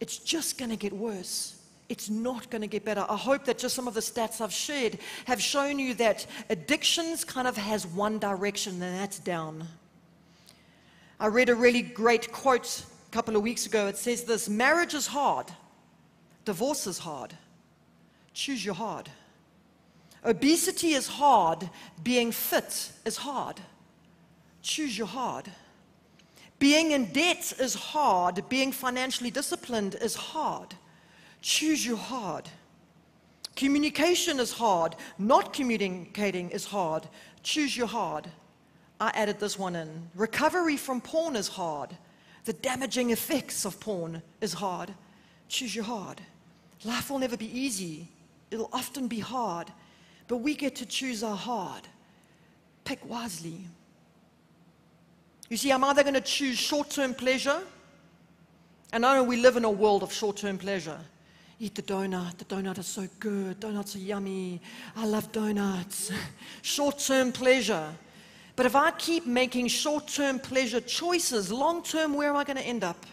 It's 0.00 0.18
just 0.18 0.58
going 0.58 0.70
to 0.70 0.76
get 0.76 0.92
worse. 0.92 1.56
It's 1.88 2.10
not 2.10 2.50
going 2.50 2.62
to 2.62 2.68
get 2.68 2.84
better. 2.84 3.04
I 3.08 3.16
hope 3.16 3.44
that 3.46 3.58
just 3.58 3.74
some 3.74 3.88
of 3.88 3.94
the 3.94 4.00
stats 4.00 4.40
I've 4.40 4.52
shared 4.52 4.98
have 5.26 5.40
shown 5.40 5.78
you 5.78 5.94
that 5.94 6.26
addictions 6.50 7.24
kind 7.24 7.48
of 7.48 7.56
has 7.56 7.86
one 7.86 8.18
direction, 8.18 8.82
and 8.82 8.98
that's 8.98 9.18
down. 9.18 9.66
I 11.18 11.26
read 11.26 11.48
a 11.48 11.54
really 11.54 11.82
great 11.82 12.32
quote 12.32 12.84
a 13.08 13.10
couple 13.12 13.36
of 13.36 13.42
weeks 13.42 13.64
ago. 13.64 13.86
It 13.86 13.96
says 13.96 14.24
this 14.24 14.48
Marriage 14.48 14.94
is 14.94 15.06
hard 15.06 15.52
Divorce 16.44 16.86
is 16.86 16.98
hard. 16.98 17.34
Choose 18.34 18.64
your 18.64 18.74
hard. 18.74 19.08
Obesity 20.24 20.94
is 20.94 21.06
hard. 21.06 21.68
Being 22.02 22.32
fit 22.32 22.92
is 23.04 23.16
hard. 23.16 23.60
Choose 24.62 24.96
your 24.96 25.06
hard. 25.06 25.50
Being 26.58 26.92
in 26.92 27.06
debt 27.06 27.52
is 27.58 27.74
hard. 27.74 28.48
Being 28.48 28.72
financially 28.72 29.30
disciplined 29.30 29.96
is 29.96 30.14
hard. 30.14 30.74
Choose 31.40 31.84
your 31.84 31.96
hard. 31.96 32.48
Communication 33.56 34.38
is 34.38 34.52
hard. 34.52 34.94
Not 35.18 35.52
communicating 35.52 36.50
is 36.50 36.64
hard. 36.64 37.08
Choose 37.42 37.76
your 37.76 37.88
hard. 37.88 38.30
I 39.00 39.10
added 39.14 39.40
this 39.40 39.58
one 39.58 39.74
in. 39.74 40.08
Recovery 40.14 40.76
from 40.76 41.00
porn 41.00 41.34
is 41.34 41.48
hard. 41.48 41.96
The 42.44 42.52
damaging 42.52 43.10
effects 43.10 43.64
of 43.64 43.80
porn 43.80 44.22
is 44.40 44.52
hard. 44.52 44.94
Choose 45.52 45.76
your 45.76 45.84
hard. 45.84 46.18
Life 46.82 47.10
will 47.10 47.18
never 47.18 47.36
be 47.36 47.60
easy, 47.60 48.08
it'll 48.50 48.70
often 48.72 49.06
be 49.06 49.18
hard, 49.20 49.70
but 50.26 50.38
we 50.38 50.54
get 50.54 50.74
to 50.76 50.86
choose 50.86 51.22
our 51.22 51.36
hard. 51.36 51.82
Pick 52.84 52.98
wisely. 53.08 53.66
You 55.50 55.58
see, 55.58 55.70
I'm 55.70 55.84
either 55.84 56.02
going 56.02 56.14
to 56.14 56.22
choose 56.22 56.56
short 56.56 56.88
term 56.88 57.12
pleasure, 57.12 57.60
and 58.94 59.04
I 59.04 59.16
know 59.16 59.24
we 59.24 59.36
live 59.36 59.58
in 59.58 59.66
a 59.66 59.70
world 59.70 60.02
of 60.02 60.10
short 60.10 60.38
term 60.38 60.56
pleasure. 60.56 60.98
Eat 61.60 61.74
the 61.74 61.82
donut. 61.82 62.38
The 62.38 62.46
donut 62.46 62.78
is 62.78 62.86
so 62.86 63.06
good. 63.20 63.60
Donuts 63.60 63.94
are 63.94 63.98
yummy. 63.98 64.58
I 64.96 65.04
love 65.04 65.30
donuts. 65.32 66.10
short 66.62 66.98
term 66.98 67.30
pleasure. 67.30 67.94
But 68.56 68.64
if 68.64 68.74
I 68.74 68.90
keep 68.92 69.26
making 69.26 69.68
short 69.68 70.08
term 70.08 70.38
pleasure 70.38 70.80
choices, 70.80 71.52
long 71.52 71.82
term, 71.82 72.14
where 72.14 72.30
am 72.30 72.36
I 72.36 72.44
going 72.44 72.56
to 72.56 72.66
end 72.66 72.84
up? 72.84 73.04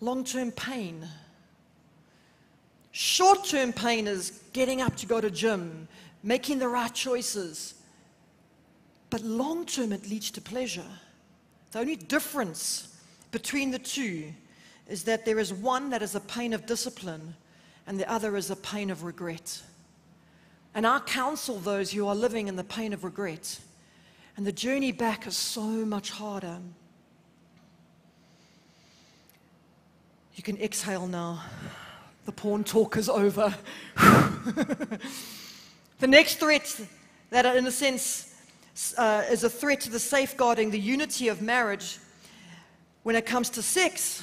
Long 0.00 0.24
term 0.24 0.50
pain. 0.50 1.06
Short 2.92 3.44
term 3.44 3.72
pain 3.72 4.06
is 4.06 4.42
getting 4.52 4.80
up 4.80 4.96
to 4.96 5.06
go 5.06 5.20
to 5.20 5.30
gym, 5.30 5.88
making 6.22 6.58
the 6.58 6.68
right 6.68 6.92
choices. 6.92 7.74
But 9.10 9.22
long 9.22 9.66
term, 9.66 9.92
it 9.92 10.08
leads 10.08 10.30
to 10.32 10.40
pleasure. 10.40 10.86
The 11.72 11.80
only 11.80 11.96
difference 11.96 12.96
between 13.30 13.70
the 13.70 13.78
two 13.78 14.32
is 14.88 15.04
that 15.04 15.24
there 15.24 15.38
is 15.38 15.52
one 15.52 15.90
that 15.90 16.02
is 16.02 16.14
a 16.14 16.20
pain 16.20 16.52
of 16.52 16.66
discipline 16.66 17.34
and 17.86 17.98
the 17.98 18.10
other 18.10 18.36
is 18.36 18.50
a 18.50 18.56
pain 18.56 18.90
of 18.90 19.04
regret. 19.04 19.62
And 20.74 20.86
I 20.86 21.00
counsel 21.00 21.58
those 21.58 21.90
who 21.90 22.06
are 22.06 22.14
living 22.14 22.48
in 22.48 22.56
the 22.56 22.64
pain 22.64 22.92
of 22.92 23.04
regret. 23.04 23.58
And 24.36 24.46
the 24.46 24.52
journey 24.52 24.92
back 24.92 25.26
is 25.26 25.36
so 25.36 25.62
much 25.62 26.10
harder. 26.10 26.58
You 30.34 30.42
can 30.42 30.56
exhale 30.58 31.06
now. 31.06 31.42
The 32.26 32.32
porn 32.32 32.64
talk 32.64 32.96
is 32.96 33.08
over. 33.08 33.54
the 33.96 34.98
next 36.06 36.40
threat 36.40 36.80
that, 37.30 37.56
in 37.56 37.66
a 37.66 37.70
sense, 37.70 38.34
uh, 38.96 39.24
is 39.30 39.44
a 39.44 39.50
threat 39.50 39.80
to 39.82 39.90
the 39.90 39.98
safeguarding 39.98 40.70
the 40.70 40.78
unity 40.78 41.28
of 41.28 41.42
marriage 41.42 41.98
when 43.02 43.16
it 43.16 43.26
comes 43.26 43.50
to 43.50 43.62
sex 43.62 44.22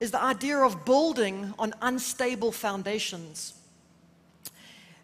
is 0.00 0.10
the 0.10 0.22
idea 0.22 0.58
of 0.58 0.84
building 0.84 1.54
on 1.58 1.74
unstable 1.82 2.52
foundations. 2.52 3.54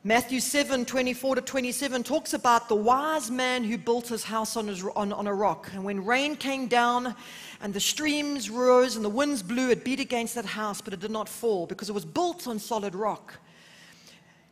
Matthew 0.03 0.41
7 0.41 0.87
24 0.87 1.35
to 1.35 1.41
27 1.43 2.03
talks 2.05 2.33
about 2.33 2.71
the 2.71 2.75
wise 2.75 3.31
man 3.31 3.63
who 3.63 3.77
built 3.77 4.09
his 4.09 4.25
house 4.25 4.57
on, 4.57 4.67
his, 4.67 4.83
on, 4.97 5.13
on 5.13 5.27
a 5.27 5.35
rock. 5.35 5.69
And 5.75 5.85
when 5.85 6.07
rain 6.07 6.37
came 6.37 6.69
down 6.69 7.15
and 7.61 7.75
the 7.75 7.81
streams 7.81 8.49
rose 8.49 8.97
and 8.97 9.05
the 9.05 9.11
winds 9.11 9.43
blew, 9.43 9.69
it 9.69 9.85
beat 9.85 10.01
against 10.01 10.37
that 10.37 10.47
house, 10.47 10.81
but 10.81 10.95
it 10.95 11.01
did 11.01 11.11
not 11.11 11.29
fall 11.29 11.67
because 11.67 11.91
it 11.91 11.93
was 11.93 12.07
built 12.07 12.49
on 12.49 12.59
solid 12.59 12.95
rock. 12.95 13.35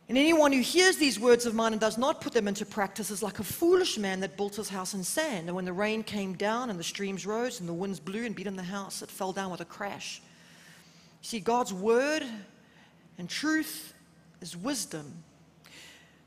And 0.07 0.19
anyone 0.19 0.51
who 0.51 0.61
hears 0.61 0.97
these 0.97 1.19
words 1.19 1.47
of 1.47 1.55
mine 1.55 1.71
and 1.71 1.81
does 1.81 1.97
not 1.97 2.21
put 2.21 2.33
them 2.33 2.47
into 2.47 2.63
practice 2.63 3.09
is 3.09 3.23
like 3.23 3.39
a 3.39 3.43
foolish 3.43 3.97
man 3.97 4.19
that 4.19 4.37
built 4.37 4.55
his 4.55 4.69
house 4.69 4.93
in 4.93 5.03
sand. 5.03 5.47
And 5.47 5.55
when 5.55 5.65
the 5.65 5.73
rain 5.73 6.03
came 6.03 6.33
down 6.33 6.69
and 6.69 6.79
the 6.79 6.83
streams 6.83 7.25
rose 7.25 7.59
and 7.59 7.67
the 7.67 7.73
winds 7.73 7.99
blew 7.99 8.23
and 8.23 8.35
beat 8.35 8.45
on 8.45 8.55
the 8.55 8.61
house, 8.61 9.01
it 9.01 9.09
fell 9.09 9.33
down 9.33 9.49
with 9.49 9.61
a 9.61 9.65
crash. 9.65 10.21
See, 11.23 11.39
God's 11.39 11.73
word 11.73 12.23
and 13.17 13.27
truth 13.27 13.95
is 14.41 14.55
wisdom. 14.55 15.23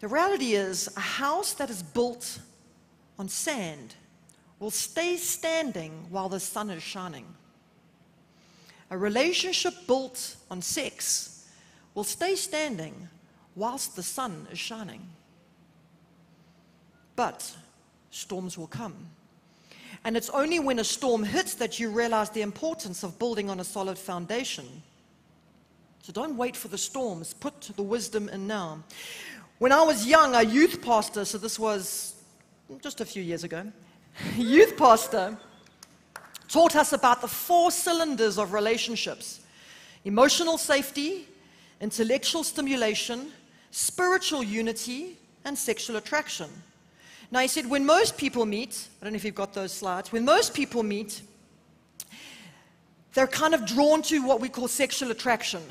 The 0.02 0.08
reality 0.08 0.54
is, 0.54 0.90
a 0.96 1.00
house 1.00 1.52
that 1.54 1.70
is 1.70 1.80
built 1.80 2.40
on 3.20 3.28
sand 3.28 3.94
will 4.58 4.72
stay 4.72 5.16
standing 5.16 5.92
while 6.10 6.28
the 6.28 6.40
sun 6.40 6.70
is 6.70 6.82
shining. 6.82 7.24
A 8.90 8.98
relationship 8.98 9.74
built 9.86 10.34
on 10.50 10.60
sex 10.60 11.46
will 11.94 12.02
stay 12.02 12.34
standing 12.34 13.08
whilst 13.54 13.94
the 13.94 14.02
sun 14.02 14.48
is 14.50 14.58
shining. 14.58 15.08
But 17.14 17.56
storms 18.10 18.58
will 18.58 18.66
come. 18.66 19.06
And 20.02 20.16
it's 20.16 20.30
only 20.30 20.58
when 20.58 20.80
a 20.80 20.84
storm 20.84 21.22
hits 21.22 21.54
that 21.54 21.78
you 21.78 21.90
realize 21.90 22.28
the 22.30 22.42
importance 22.42 23.04
of 23.04 23.20
building 23.20 23.48
on 23.48 23.60
a 23.60 23.64
solid 23.64 23.96
foundation. 23.96 24.82
So 26.02 26.12
don't 26.12 26.36
wait 26.36 26.56
for 26.56 26.66
the 26.66 26.78
storms, 26.78 27.34
put 27.34 27.60
the 27.76 27.84
wisdom 27.84 28.28
in 28.30 28.48
now. 28.48 28.82
When 29.62 29.70
I 29.70 29.82
was 29.84 30.04
young, 30.04 30.34
a 30.34 30.42
youth 30.42 30.82
pastor, 30.82 31.24
so 31.24 31.38
this 31.38 31.56
was 31.56 32.16
just 32.80 33.00
a 33.00 33.04
few 33.04 33.22
years 33.22 33.44
ago, 33.44 33.70
youth 34.36 34.76
pastor 34.76 35.38
taught 36.48 36.74
us 36.74 36.92
about 36.92 37.20
the 37.20 37.28
four 37.28 37.70
cylinders 37.70 38.38
of 38.38 38.52
relationships 38.54 39.38
emotional 40.04 40.58
safety, 40.58 41.28
intellectual 41.80 42.42
stimulation, 42.42 43.30
spiritual 43.70 44.42
unity, 44.42 45.16
and 45.44 45.56
sexual 45.56 45.94
attraction. 45.94 46.50
Now, 47.30 47.38
he 47.38 47.46
said, 47.46 47.70
when 47.70 47.86
most 47.86 48.18
people 48.18 48.44
meet, 48.44 48.88
I 49.00 49.04
don't 49.04 49.12
know 49.12 49.16
if 49.16 49.24
you've 49.24 49.36
got 49.36 49.54
those 49.54 49.72
slides, 49.72 50.10
when 50.10 50.24
most 50.24 50.54
people 50.54 50.82
meet, 50.82 51.22
they're 53.14 53.28
kind 53.28 53.54
of 53.54 53.64
drawn 53.64 54.02
to 54.02 54.26
what 54.26 54.40
we 54.40 54.48
call 54.48 54.66
sexual 54.66 55.12
attraction. 55.12 55.62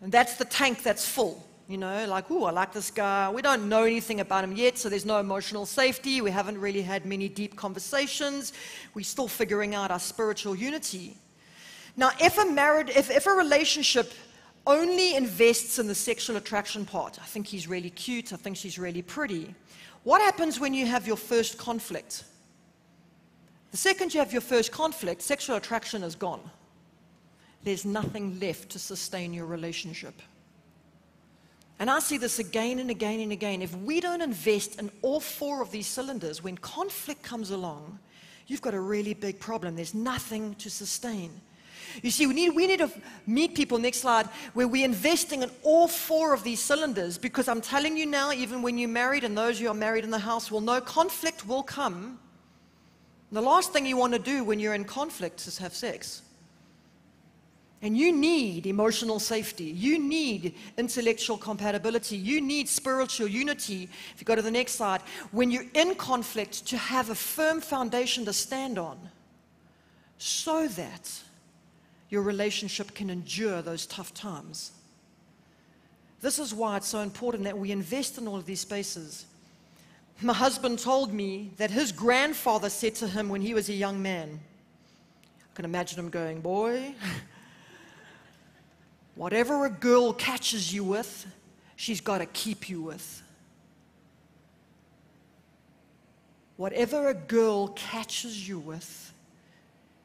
And 0.00 0.10
that's 0.10 0.36
the 0.36 0.46
tank 0.46 0.82
that's 0.82 1.06
full. 1.06 1.46
You 1.68 1.78
know, 1.78 2.06
like, 2.06 2.30
oh, 2.30 2.44
I 2.44 2.52
like 2.52 2.72
this 2.72 2.90
guy. 2.90 3.28
We 3.28 3.42
don't 3.42 3.68
know 3.68 3.82
anything 3.82 4.20
about 4.20 4.44
him 4.44 4.54
yet, 4.54 4.78
so 4.78 4.88
there's 4.88 5.04
no 5.04 5.18
emotional 5.18 5.66
safety. 5.66 6.20
We 6.20 6.30
haven't 6.30 6.58
really 6.58 6.82
had 6.82 7.04
many 7.04 7.28
deep 7.28 7.56
conversations. 7.56 8.52
We're 8.94 9.02
still 9.02 9.26
figuring 9.26 9.74
out 9.74 9.90
our 9.90 9.98
spiritual 9.98 10.54
unity. 10.54 11.16
Now, 11.96 12.12
if 12.20 12.38
a 12.38 12.44
married, 12.44 12.90
if, 12.90 13.10
if 13.10 13.26
a 13.26 13.32
relationship 13.32 14.12
only 14.66 15.14
invests 15.14 15.78
in 15.78 15.86
the 15.86 15.94
sexual 15.94 16.36
attraction 16.36 16.84
part. 16.84 17.18
I 17.20 17.24
think 17.24 17.46
he's 17.46 17.68
really 17.68 17.90
cute. 17.90 18.32
I 18.32 18.36
think 18.36 18.56
she's 18.56 18.78
really 18.78 19.02
pretty. 19.02 19.54
What 20.02 20.20
happens 20.20 20.58
when 20.58 20.74
you 20.74 20.86
have 20.86 21.06
your 21.06 21.16
first 21.16 21.56
conflict? 21.56 22.24
The 23.70 23.76
second 23.76 24.12
you 24.12 24.20
have 24.20 24.32
your 24.32 24.42
first 24.42 24.72
conflict, 24.72 25.22
sexual 25.22 25.56
attraction 25.56 26.02
is 26.02 26.14
gone. 26.14 26.40
There's 27.62 27.84
nothing 27.84 28.38
left 28.40 28.70
to 28.70 28.78
sustain 28.78 29.32
your 29.32 29.46
relationship. 29.46 30.14
And 31.78 31.90
I 31.90 31.98
see 31.98 32.16
this 32.16 32.38
again 32.38 32.78
and 32.78 32.90
again 32.90 33.20
and 33.20 33.32
again. 33.32 33.60
If 33.60 33.74
we 33.76 34.00
don't 34.00 34.22
invest 34.22 34.78
in 34.80 34.90
all 35.02 35.20
four 35.20 35.62
of 35.62 35.70
these 35.70 35.86
cylinders, 35.86 36.42
when 36.42 36.56
conflict 36.56 37.22
comes 37.22 37.50
along, 37.50 37.98
you've 38.46 38.62
got 38.62 38.74
a 38.74 38.80
really 38.80 39.12
big 39.12 39.38
problem. 39.38 39.76
There's 39.76 39.94
nothing 39.94 40.54
to 40.54 40.70
sustain. 40.70 41.30
You 42.02 42.10
see, 42.10 42.26
we 42.26 42.34
need, 42.34 42.50
we 42.50 42.66
need 42.66 42.78
to 42.78 42.90
meet 43.26 43.54
people, 43.54 43.78
next 43.78 43.98
slide, 43.98 44.26
where 44.54 44.68
we're 44.68 44.84
investing 44.84 45.42
in 45.42 45.50
all 45.62 45.88
four 45.88 46.34
of 46.34 46.42
these 46.42 46.60
cylinders 46.60 47.18
because 47.18 47.48
I'm 47.48 47.60
telling 47.60 47.96
you 47.96 48.06
now, 48.06 48.32
even 48.32 48.62
when 48.62 48.78
you're 48.78 48.88
married, 48.88 49.24
and 49.24 49.36
those 49.36 49.58
who 49.58 49.68
are 49.68 49.74
married 49.74 50.04
in 50.04 50.10
the 50.10 50.18
house 50.18 50.50
will 50.50 50.60
know 50.60 50.80
conflict 50.80 51.46
will 51.46 51.62
come. 51.62 52.18
The 53.32 53.40
last 53.40 53.72
thing 53.72 53.86
you 53.86 53.96
want 53.96 54.12
to 54.12 54.18
do 54.18 54.44
when 54.44 54.60
you're 54.60 54.74
in 54.74 54.84
conflict 54.84 55.46
is 55.46 55.58
have 55.58 55.74
sex. 55.74 56.22
And 57.82 57.96
you 57.96 58.10
need 58.10 58.66
emotional 58.66 59.18
safety. 59.18 59.64
You 59.64 59.98
need 59.98 60.54
intellectual 60.78 61.36
compatibility. 61.36 62.16
You 62.16 62.40
need 62.40 62.68
spiritual 62.68 63.28
unity. 63.28 63.88
If 64.14 64.20
you 64.20 64.24
go 64.24 64.34
to 64.34 64.42
the 64.42 64.50
next 64.50 64.72
slide, 64.72 65.02
when 65.30 65.50
you're 65.50 65.66
in 65.74 65.94
conflict, 65.94 66.66
to 66.68 66.76
have 66.78 67.10
a 67.10 67.14
firm 67.14 67.60
foundation 67.60 68.24
to 68.24 68.32
stand 68.32 68.78
on 68.78 68.98
so 70.18 70.66
that 70.68 71.10
your 72.08 72.22
relationship 72.22 72.94
can 72.94 73.10
endure 73.10 73.60
those 73.60 73.84
tough 73.86 74.14
times. 74.14 74.72
This 76.20 76.38
is 76.38 76.54
why 76.54 76.78
it's 76.78 76.88
so 76.88 77.00
important 77.00 77.44
that 77.44 77.58
we 77.58 77.72
invest 77.72 78.16
in 78.16 78.26
all 78.26 78.36
of 78.36 78.46
these 78.46 78.60
spaces. 78.60 79.26
My 80.22 80.32
husband 80.32 80.78
told 80.78 81.12
me 81.12 81.50
that 81.58 81.70
his 81.70 81.92
grandfather 81.92 82.70
said 82.70 82.94
to 82.96 83.08
him 83.08 83.28
when 83.28 83.42
he 83.42 83.52
was 83.52 83.68
a 83.68 83.74
young 83.74 84.00
man, 84.00 84.40
I 85.52 85.54
can 85.54 85.66
imagine 85.66 85.98
him 85.98 86.08
going, 86.08 86.40
Boy, 86.40 86.94
whatever 89.16 89.64
a 89.64 89.70
girl 89.70 90.12
catches 90.12 90.72
you 90.72 90.84
with, 90.84 91.26
she's 91.74 92.00
got 92.00 92.18
to 92.18 92.26
keep 92.26 92.68
you 92.68 92.80
with. 92.80 93.22
Whatever 96.56 97.08
a 97.08 97.14
girl 97.14 97.68
catches 97.68 98.48
you 98.48 98.58
with, 98.58 99.12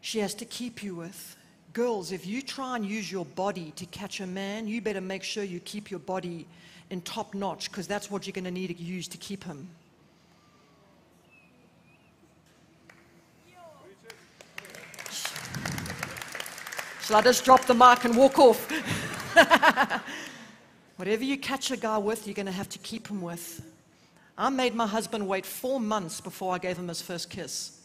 she 0.02 0.19
has 0.19 0.34
to 0.36 0.45
keep 0.45 0.84
you 0.84 0.95
with. 0.95 1.38
Girls, 1.74 2.12
if 2.12 2.26
you 2.26 2.41
try 2.41 2.76
and 2.76 2.86
use 2.86 3.10
your 3.10 3.24
body 3.24 3.71
to 3.78 3.86
catch 3.86 4.19
a 4.19 4.28
man, 4.28 4.67
you 4.67 4.82
better 4.82 5.00
make 5.00 5.24
sure 5.24 5.43
you 5.43 5.62
keep 5.62 5.89
your 5.89 6.02
body 6.02 6.45
in 6.89 7.00
top 7.02 7.34
notch 7.34 7.71
because 7.71 7.88
that's 7.88 8.12
what 8.12 8.28
you're 8.28 8.34
going 8.34 8.43
to 8.43 8.52
need 8.52 8.67
to 8.67 8.84
use 8.84 9.08
to 9.08 9.17
keep 9.17 9.43
him. 9.43 9.69
Shall 17.02 17.17
I 17.17 17.21
just 17.21 17.45
drop 17.45 17.65
the 17.65 17.74
mic 17.74 18.04
and 18.04 18.15
walk 18.15 18.39
off? 18.39 18.69
Whatever 20.98 21.24
you 21.24 21.38
catch 21.38 21.72
a 21.72 21.78
guy 21.78 21.98
with, 21.98 22.28
you're 22.28 22.34
going 22.34 22.46
to 22.46 22.52
have 22.52 22.70
to 22.70 22.80
keep 22.80 23.08
him 23.08 23.22
with. 23.22 23.63
I 24.38 24.50
made 24.50 24.76
my 24.76 24.88
husband 24.88 25.28
wait 25.28 25.46
four 25.46 25.80
months 25.80 26.22
before 26.22 26.54
I 26.54 26.58
gave 26.58 26.78
him 26.78 26.88
his 26.88 27.02
first 27.02 27.30
kiss. 27.30 27.78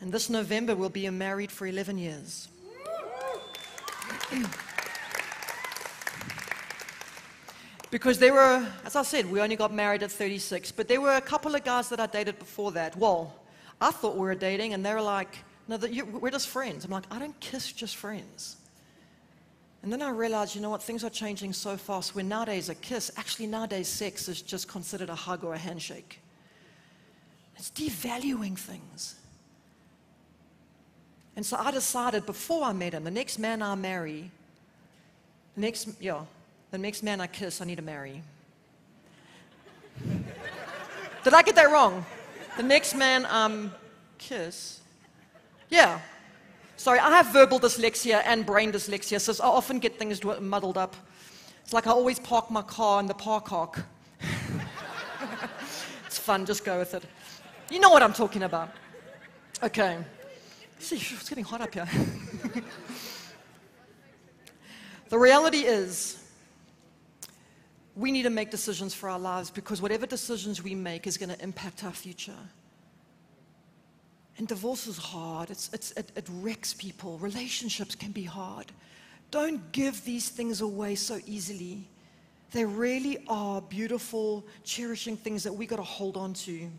And 0.00 0.10
this 0.12 0.28
November, 0.28 0.74
we'll 0.74 0.88
be 0.88 1.08
married 1.10 1.52
for 1.52 1.64
11 1.66 1.96
years. 1.96 2.48
because 7.90 8.18
there 8.18 8.32
were, 8.32 8.66
as 8.84 8.96
I 8.96 9.02
said, 9.02 9.30
we 9.30 9.40
only 9.40 9.54
got 9.54 9.72
married 9.72 10.02
at 10.02 10.10
36, 10.10 10.72
but 10.72 10.88
there 10.88 11.00
were 11.00 11.14
a 11.14 11.20
couple 11.20 11.54
of 11.54 11.62
guys 11.62 11.88
that 11.90 12.00
I 12.00 12.06
dated 12.06 12.40
before 12.40 12.72
that. 12.72 12.96
Well, 12.96 13.32
I 13.82 13.90
thought 13.90 14.14
we 14.14 14.20
were 14.20 14.34
dating, 14.34 14.74
and 14.74 14.86
they 14.86 14.94
were 14.94 15.02
like, 15.02 15.38
no, 15.66 15.76
you, 15.76 16.04
we're 16.04 16.30
just 16.30 16.48
friends. 16.48 16.84
I'm 16.84 16.90
like, 16.90 17.04
I 17.10 17.18
don't 17.18 17.38
kiss 17.40 17.72
just 17.72 17.96
friends. 17.96 18.56
And 19.82 19.92
then 19.92 20.00
I 20.00 20.10
realized, 20.10 20.54
you 20.54 20.60
know 20.60 20.70
what, 20.70 20.82
things 20.82 21.02
are 21.02 21.10
changing 21.10 21.52
so 21.52 21.76
fast 21.76 22.14
where 22.14 22.24
nowadays 22.24 22.68
a 22.68 22.74
kiss, 22.76 23.10
actually 23.16 23.48
nowadays 23.48 23.88
sex 23.88 24.28
is 24.28 24.40
just 24.40 24.68
considered 24.68 25.10
a 25.10 25.14
hug 25.14 25.42
or 25.42 25.54
a 25.54 25.58
handshake. 25.58 26.20
It's 27.56 27.70
devaluing 27.72 28.56
things. 28.56 29.16
And 31.34 31.44
so 31.44 31.56
I 31.56 31.72
decided 31.72 32.26
before 32.26 32.62
I 32.64 32.72
met 32.72 32.92
him, 32.92 33.02
the 33.02 33.10
next 33.10 33.38
man 33.38 33.62
I 33.62 33.74
marry, 33.74 34.30
the 35.56 35.60
next, 35.62 35.88
yeah, 36.00 36.20
the 36.70 36.78
next 36.78 37.02
man 37.02 37.20
I 37.20 37.26
kiss, 37.26 37.60
I 37.60 37.64
need 37.64 37.76
to 37.76 37.82
marry. 37.82 38.22
Did 41.24 41.34
I 41.34 41.42
get 41.42 41.56
that 41.56 41.70
wrong? 41.70 42.04
The 42.56 42.62
next 42.62 42.94
man 42.94 43.26
um 43.26 43.72
kiss. 44.18 44.80
Yeah. 45.70 46.00
Sorry, 46.76 46.98
I 46.98 47.10
have 47.10 47.32
verbal 47.32 47.60
dyslexia 47.60 48.22
and 48.24 48.44
brain 48.44 48.72
dyslexia, 48.72 49.20
so 49.20 49.32
I 49.42 49.46
often 49.46 49.78
get 49.78 49.98
things 49.98 50.22
muddled 50.40 50.76
up. 50.76 50.96
It's 51.62 51.72
like 51.72 51.86
I 51.86 51.90
always 51.90 52.18
park 52.18 52.50
my 52.50 52.62
car 52.62 53.00
in 53.00 53.06
the 53.06 53.14
park 53.14 53.48
hawk. 53.48 53.80
it's 56.06 56.18
fun, 56.18 56.44
just 56.44 56.64
go 56.64 56.78
with 56.78 56.94
it. 56.94 57.04
You 57.70 57.80
know 57.80 57.90
what 57.90 58.02
I'm 58.02 58.12
talking 58.12 58.42
about. 58.42 58.70
Okay. 59.62 59.98
See, 60.78 60.96
it's 60.96 61.28
getting 61.28 61.44
hot 61.44 61.60
up 61.60 61.72
here. 61.72 61.88
the 65.08 65.18
reality 65.18 65.60
is, 65.60 66.21
we 67.94 68.10
need 68.10 68.22
to 68.22 68.30
make 68.30 68.50
decisions 68.50 68.94
for 68.94 69.08
our 69.08 69.18
lives 69.18 69.50
because 69.50 69.82
whatever 69.82 70.06
decisions 70.06 70.62
we 70.62 70.74
make 70.74 71.06
is 71.06 71.18
going 71.18 71.28
to 71.28 71.42
impact 71.42 71.84
our 71.84 71.92
future. 71.92 72.32
And 74.38 74.48
divorce 74.48 74.86
is 74.86 74.96
hard, 74.96 75.50
it's, 75.50 75.70
it's, 75.72 75.92
it, 75.92 76.10
it 76.16 76.26
wrecks 76.40 76.72
people. 76.72 77.18
Relationships 77.18 77.94
can 77.94 78.12
be 78.12 78.24
hard. 78.24 78.72
Don't 79.30 79.72
give 79.72 80.04
these 80.04 80.28
things 80.28 80.60
away 80.60 80.94
so 80.94 81.18
easily. 81.26 81.88
They 82.52 82.64
really 82.64 83.24
are 83.28 83.60
beautiful, 83.60 84.44
cherishing 84.64 85.16
things 85.16 85.42
that 85.42 85.52
we 85.52 85.66
got 85.66 85.76
to 85.76 85.82
hold 85.82 86.16
on 86.16 86.34
to. 86.34 86.70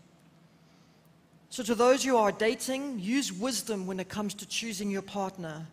So, 1.49 1.61
to 1.63 1.75
those 1.75 2.03
who 2.03 2.17
are 2.17 2.31
dating, 2.31 2.99
use 2.99 3.31
wisdom 3.31 3.85
when 3.85 3.99
it 3.99 4.09
comes 4.09 4.33
to 4.35 4.47
choosing 4.47 4.89
your 4.89 5.03
partner. 5.03 5.67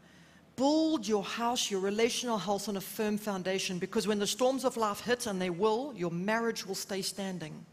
Build 0.61 1.09
your 1.09 1.25
house, 1.25 1.71
your 1.71 1.81
relational 1.81 2.37
house 2.37 2.69
on 2.69 2.77
a 2.77 2.83
firm 2.83 3.17
foundation 3.17 3.79
because 3.79 4.07
when 4.07 4.19
the 4.19 4.27
storms 4.27 4.67
of 4.67 4.77
life 4.77 5.01
hit, 5.01 5.27
and 5.27 5.41
they 5.41 5.49
will, 5.49 5.95
your 5.97 6.11
marriage 6.11 6.67
will 6.67 6.75
stay 6.75 7.01
standing. 7.01 7.65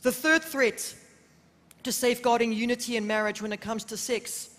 The 0.00 0.12
third 0.12 0.42
threat 0.42 0.94
to 1.82 1.92
safeguarding 1.92 2.54
unity 2.54 2.96
in 2.96 3.06
marriage 3.06 3.42
when 3.42 3.52
it 3.52 3.60
comes 3.60 3.84
to 3.84 3.98
sex 3.98 4.56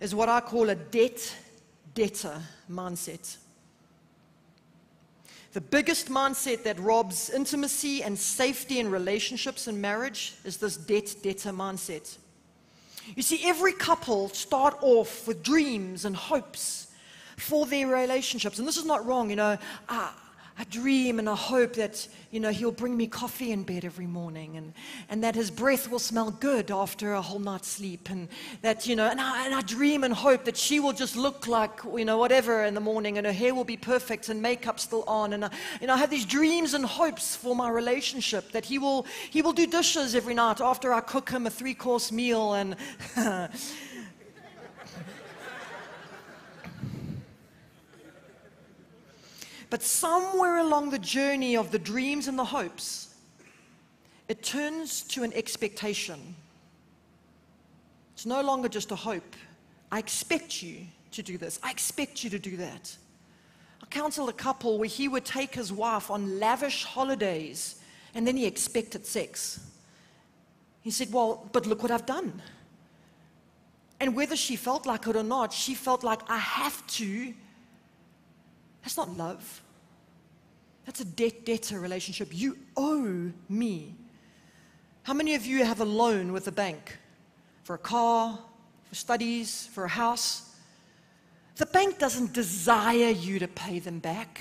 is 0.00 0.14
what 0.14 0.28
I 0.28 0.42
call 0.42 0.68
a 0.68 0.74
debt 0.74 1.34
debtor 1.94 2.42
mindset. 2.70 3.38
The 5.54 5.62
biggest 5.62 6.10
mindset 6.10 6.62
that 6.64 6.78
robs 6.78 7.30
intimacy 7.30 8.02
and 8.02 8.18
safety 8.18 8.80
in 8.80 8.90
relationships 8.90 9.66
and 9.66 9.80
marriage 9.80 10.34
is 10.44 10.58
this 10.58 10.76
debt 10.76 11.14
debtor 11.22 11.52
mindset. 11.52 12.18
You 13.16 13.22
see, 13.22 13.40
every 13.44 13.72
couple 13.72 14.28
start 14.30 14.76
off 14.80 15.26
with 15.26 15.42
dreams 15.42 16.04
and 16.04 16.14
hopes 16.14 16.88
for 17.36 17.66
their 17.66 17.88
relationships. 17.88 18.58
And 18.58 18.66
this 18.66 18.76
is 18.76 18.84
not 18.84 19.06
wrong, 19.06 19.30
you 19.30 19.36
know. 19.36 19.58
I, 19.88 20.12
I 20.60 20.64
dream 20.64 21.20
and 21.20 21.28
I 21.28 21.36
hope 21.36 21.74
that, 21.74 22.08
you 22.32 22.40
know, 22.40 22.50
he'll 22.50 22.72
bring 22.72 22.96
me 22.96 23.06
coffee 23.06 23.52
in 23.52 23.62
bed 23.62 23.84
every 23.84 24.08
morning 24.08 24.56
and, 24.56 24.72
and 25.08 25.22
that 25.22 25.36
his 25.36 25.52
breath 25.52 25.88
will 25.88 26.00
smell 26.00 26.32
good 26.32 26.72
after 26.72 27.12
a 27.12 27.22
whole 27.22 27.38
night's 27.38 27.68
sleep. 27.68 28.10
And 28.10 28.28
that, 28.62 28.84
you 28.84 28.96
know, 28.96 29.08
and 29.08 29.20
I, 29.20 29.46
and 29.46 29.54
I 29.54 29.60
dream 29.60 30.02
and 30.02 30.12
hope 30.12 30.44
that 30.46 30.56
she 30.56 30.80
will 30.80 30.92
just 30.92 31.14
look 31.14 31.46
like, 31.46 31.78
you 31.96 32.04
know, 32.04 32.18
whatever 32.18 32.64
in 32.64 32.74
the 32.74 32.80
morning 32.80 33.18
and 33.18 33.26
her 33.26 33.32
hair 33.32 33.54
will 33.54 33.62
be 33.62 33.76
perfect 33.76 34.30
and 34.30 34.42
makeup 34.42 34.80
still 34.80 35.04
on. 35.06 35.32
And, 35.32 35.44
I, 35.44 35.50
you 35.80 35.86
know, 35.86 35.94
I 35.94 35.98
have 35.98 36.10
these 36.10 36.26
dreams 36.26 36.74
and 36.74 36.84
hopes 36.84 37.36
for 37.36 37.54
my 37.54 37.70
relationship 37.70 38.50
that 38.50 38.64
he 38.64 38.80
will, 38.80 39.06
he 39.30 39.42
will 39.42 39.52
do 39.52 39.66
dishes 39.66 40.16
every 40.16 40.34
night 40.34 40.60
after 40.60 40.92
I 40.92 41.00
cook 41.02 41.30
him 41.30 41.46
a 41.46 41.50
three 41.50 41.74
course 41.74 42.10
meal 42.10 42.54
and. 42.54 42.74
But 49.70 49.82
somewhere 49.82 50.58
along 50.58 50.90
the 50.90 50.98
journey 50.98 51.56
of 51.56 51.70
the 51.70 51.78
dreams 51.78 52.28
and 52.28 52.38
the 52.38 52.44
hopes, 52.44 53.14
it 54.28 54.42
turns 54.42 55.02
to 55.02 55.22
an 55.22 55.32
expectation. 55.34 56.34
It's 58.14 58.26
no 58.26 58.40
longer 58.40 58.68
just 58.68 58.90
a 58.90 58.96
hope. 58.96 59.36
I 59.92 59.98
expect 59.98 60.62
you 60.62 60.80
to 61.12 61.22
do 61.22 61.38
this. 61.38 61.58
I 61.62 61.70
expect 61.70 62.24
you 62.24 62.30
to 62.30 62.38
do 62.38 62.56
that. 62.56 62.96
I 63.82 63.86
counseled 63.86 64.28
a 64.28 64.34
couple 64.34 64.78
where 64.78 64.88
he 64.88 65.08
would 65.08 65.24
take 65.24 65.54
his 65.54 65.72
wife 65.72 66.10
on 66.10 66.38
lavish 66.38 66.84
holidays 66.84 67.80
and 68.14 68.26
then 68.26 68.36
he 68.36 68.46
expected 68.46 69.06
sex. 69.06 69.60
He 70.82 70.90
said, 70.90 71.12
Well, 71.12 71.48
but 71.52 71.66
look 71.66 71.82
what 71.82 71.90
I've 71.90 72.06
done. 72.06 72.42
And 74.00 74.14
whether 74.14 74.36
she 74.36 74.56
felt 74.56 74.86
like 74.86 75.06
it 75.06 75.16
or 75.16 75.22
not, 75.22 75.52
she 75.52 75.74
felt 75.74 76.04
like 76.04 76.20
I 76.28 76.38
have 76.38 76.86
to 76.88 77.34
that's 78.82 78.96
not 78.96 79.16
love. 79.16 79.62
That's 80.86 81.00
a 81.00 81.04
debt 81.04 81.44
debtor 81.44 81.80
relationship. 81.80 82.28
You 82.32 82.56
owe 82.76 83.30
me. 83.48 83.94
How 85.02 85.14
many 85.14 85.34
of 85.34 85.44
you 85.44 85.64
have 85.64 85.80
a 85.80 85.84
loan 85.84 86.32
with 86.32 86.48
a 86.48 86.52
bank 86.52 86.98
for 87.64 87.74
a 87.74 87.78
car, 87.78 88.38
for 88.88 88.94
studies, 88.94 89.66
for 89.72 89.84
a 89.84 89.88
house? 89.88 90.54
The 91.56 91.66
bank 91.66 91.98
doesn't 91.98 92.32
desire 92.32 93.10
you 93.10 93.38
to 93.40 93.48
pay 93.48 93.80
them 93.80 93.98
back. 93.98 94.40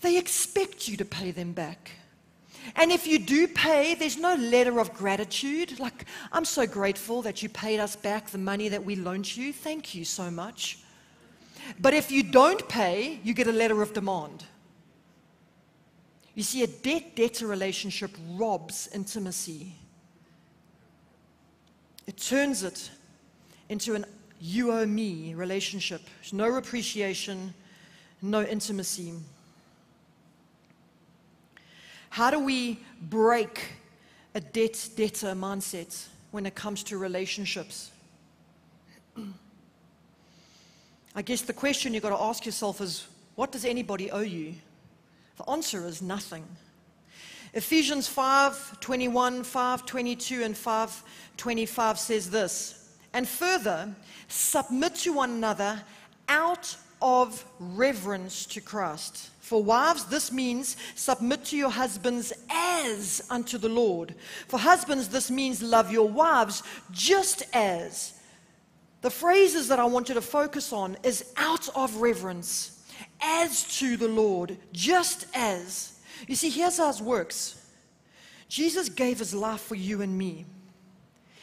They 0.00 0.18
expect 0.18 0.88
you 0.88 0.96
to 0.96 1.04
pay 1.04 1.30
them 1.30 1.52
back. 1.52 1.90
And 2.76 2.90
if 2.90 3.06
you 3.06 3.18
do 3.18 3.46
pay, 3.46 3.94
there's 3.94 4.16
no 4.16 4.34
letter 4.34 4.80
of 4.80 4.94
gratitude. 4.94 5.78
Like, 5.78 6.06
I'm 6.32 6.44
so 6.44 6.66
grateful 6.66 7.22
that 7.22 7.42
you 7.42 7.48
paid 7.48 7.78
us 7.78 7.94
back 7.94 8.30
the 8.30 8.38
money 8.38 8.68
that 8.68 8.84
we 8.84 8.96
loaned 8.96 9.36
you. 9.36 9.52
Thank 9.52 9.94
you 9.94 10.04
so 10.04 10.30
much. 10.30 10.78
But 11.80 11.94
if 11.94 12.10
you 12.10 12.22
don't 12.22 12.68
pay, 12.68 13.20
you 13.22 13.34
get 13.34 13.46
a 13.46 13.52
letter 13.52 13.82
of 13.82 13.92
demand. 13.92 14.44
You 16.34 16.42
see, 16.42 16.62
a 16.62 16.66
debt 16.66 17.14
debtor 17.14 17.46
relationship 17.46 18.10
robs 18.32 18.88
intimacy. 18.92 19.74
It 22.06 22.16
turns 22.16 22.62
it 22.62 22.90
into 23.68 23.94
an 23.94 24.04
you 24.40 24.72
owe 24.72 24.84
me 24.84 25.32
relationship. 25.34 26.02
There's 26.20 26.32
no 26.32 26.56
appreciation, 26.56 27.54
no 28.20 28.42
intimacy. 28.42 29.14
How 32.10 32.30
do 32.30 32.38
we 32.38 32.78
break 33.00 33.62
a 34.34 34.40
debt 34.40 34.88
debtor 34.96 35.34
mindset 35.34 36.08
when 36.30 36.46
it 36.46 36.54
comes 36.54 36.82
to 36.84 36.98
relationships? 36.98 37.90
I 41.14 41.22
guess 41.22 41.42
the 41.42 41.52
question 41.52 41.94
you've 41.94 42.02
got 42.02 42.16
to 42.16 42.22
ask 42.22 42.44
yourself 42.44 42.80
is 42.80 43.06
what 43.36 43.52
does 43.52 43.64
anybody 43.64 44.10
owe 44.10 44.20
you? 44.20 44.54
The 45.36 45.48
answer 45.48 45.86
is 45.86 46.02
nothing. 46.02 46.44
Ephesians 47.52 48.08
5 48.08 48.80
21, 48.80 49.44
5 49.44 49.86
22, 49.86 50.42
and 50.42 50.56
5 50.56 51.02
25 51.36 51.98
says 51.98 52.30
this. 52.30 52.96
And 53.12 53.28
further, 53.28 53.94
submit 54.26 54.96
to 54.96 55.12
one 55.12 55.30
another 55.30 55.80
out 56.28 56.76
of 57.00 57.44
reverence 57.60 58.46
to 58.46 58.60
Christ. 58.60 59.30
For 59.38 59.62
wives, 59.62 60.06
this 60.06 60.32
means 60.32 60.76
submit 60.96 61.44
to 61.46 61.56
your 61.56 61.70
husbands 61.70 62.32
as 62.50 63.24
unto 63.30 63.58
the 63.58 63.68
Lord. 63.68 64.14
For 64.48 64.58
husbands, 64.58 65.08
this 65.08 65.30
means 65.30 65.62
love 65.62 65.92
your 65.92 66.08
wives 66.08 66.62
just 66.90 67.44
as 67.52 68.14
the 69.04 69.10
phrases 69.10 69.68
that 69.68 69.78
I 69.78 69.84
want 69.84 70.08
you 70.08 70.14
to 70.14 70.22
focus 70.22 70.72
on 70.72 70.96
is 71.02 71.30
out 71.36 71.68
of 71.76 71.96
reverence, 71.96 72.82
as 73.20 73.64
to 73.80 73.98
the 73.98 74.08
Lord, 74.08 74.56
just 74.72 75.26
as. 75.34 76.00
You 76.26 76.34
see, 76.34 76.48
here's 76.48 76.78
how 76.78 76.88
it 76.88 77.02
works 77.02 77.70
Jesus 78.48 78.88
gave 78.88 79.18
his 79.18 79.34
life 79.34 79.60
for 79.60 79.74
you 79.74 80.00
and 80.00 80.16
me, 80.16 80.46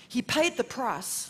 he 0.07 0.23
paid 0.23 0.57
the 0.57 0.63
price. 0.63 1.29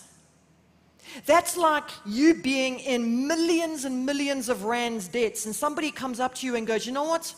That's 1.26 1.58
like 1.58 1.90
you 2.06 2.36
being 2.36 2.80
in 2.80 3.28
millions 3.28 3.84
and 3.84 4.06
millions 4.06 4.48
of 4.48 4.64
rands 4.64 5.10
debts, 5.10 5.46
and 5.46 5.54
somebody 5.54 5.92
comes 5.92 6.22
up 6.22 6.34
to 6.36 6.46
you 6.46 6.56
and 6.56 6.66
goes, 6.66 6.86
You 6.86 6.94
know 6.94 7.04
what? 7.04 7.36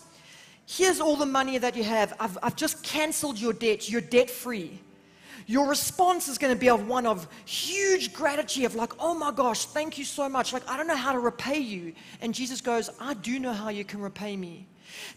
Here's 0.68 1.00
all 1.00 1.16
the 1.16 1.26
money 1.26 1.58
that 1.58 1.76
you 1.76 1.84
have. 1.84 2.14
I've, 2.20 2.38
I've 2.44 2.56
just 2.56 2.84
canceled 2.84 3.40
your 3.40 3.54
debt. 3.54 3.90
You're 3.90 4.02
debt 4.02 4.30
free. 4.30 4.80
Your 5.46 5.68
response 5.68 6.28
is 6.28 6.38
going 6.38 6.54
to 6.54 6.60
be 6.60 6.70
of 6.70 6.88
one 6.88 7.06
of 7.06 7.28
huge 7.46 8.14
gratitude, 8.14 8.66
of 8.66 8.76
like, 8.76 8.94
oh 9.00 9.14
my 9.14 9.32
gosh, 9.32 9.66
thank 9.66 9.98
you 9.98 10.06
so 10.06 10.30
much. 10.30 10.54
Like, 10.54 10.68
I 10.70 10.78
don't 10.78 10.88
know 10.88 10.96
how 10.96 11.12
to 11.12 11.20
repay 11.20 11.60
you. 11.60 11.94
And 12.22 12.34
Jesus 12.34 12.62
goes, 12.62 12.90
I 13.00 13.14
do 13.14 13.40
know 13.40 13.54
how 13.54 13.70
you 13.70 13.84
can 13.84 14.02
repay 14.02 14.36
me. 14.38 14.68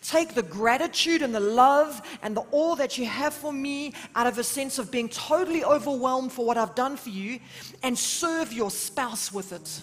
Take 0.03 0.35
the 0.35 0.43
gratitude 0.43 1.23
and 1.23 1.35
the 1.35 1.41
love 1.41 2.01
and 2.23 2.37
the 2.37 2.45
awe 2.51 2.77
that 2.77 2.97
you 2.99 3.05
have 3.05 3.35
for 3.35 3.53
me 3.53 3.93
out 4.15 4.27
of 4.27 4.39
a 4.39 4.45
sense 4.45 4.79
of 4.79 4.91
being 4.91 5.09
totally 5.09 5.65
overwhelmed 5.65 6.33
for 6.33 6.47
what 6.47 6.57
I've 6.57 6.75
done 6.75 6.97
for 6.97 7.11
you 7.11 7.41
and 7.83 7.99
serve 7.99 8.53
your 8.53 8.71
spouse 8.71 9.33
with 9.33 9.53
it 9.53 9.83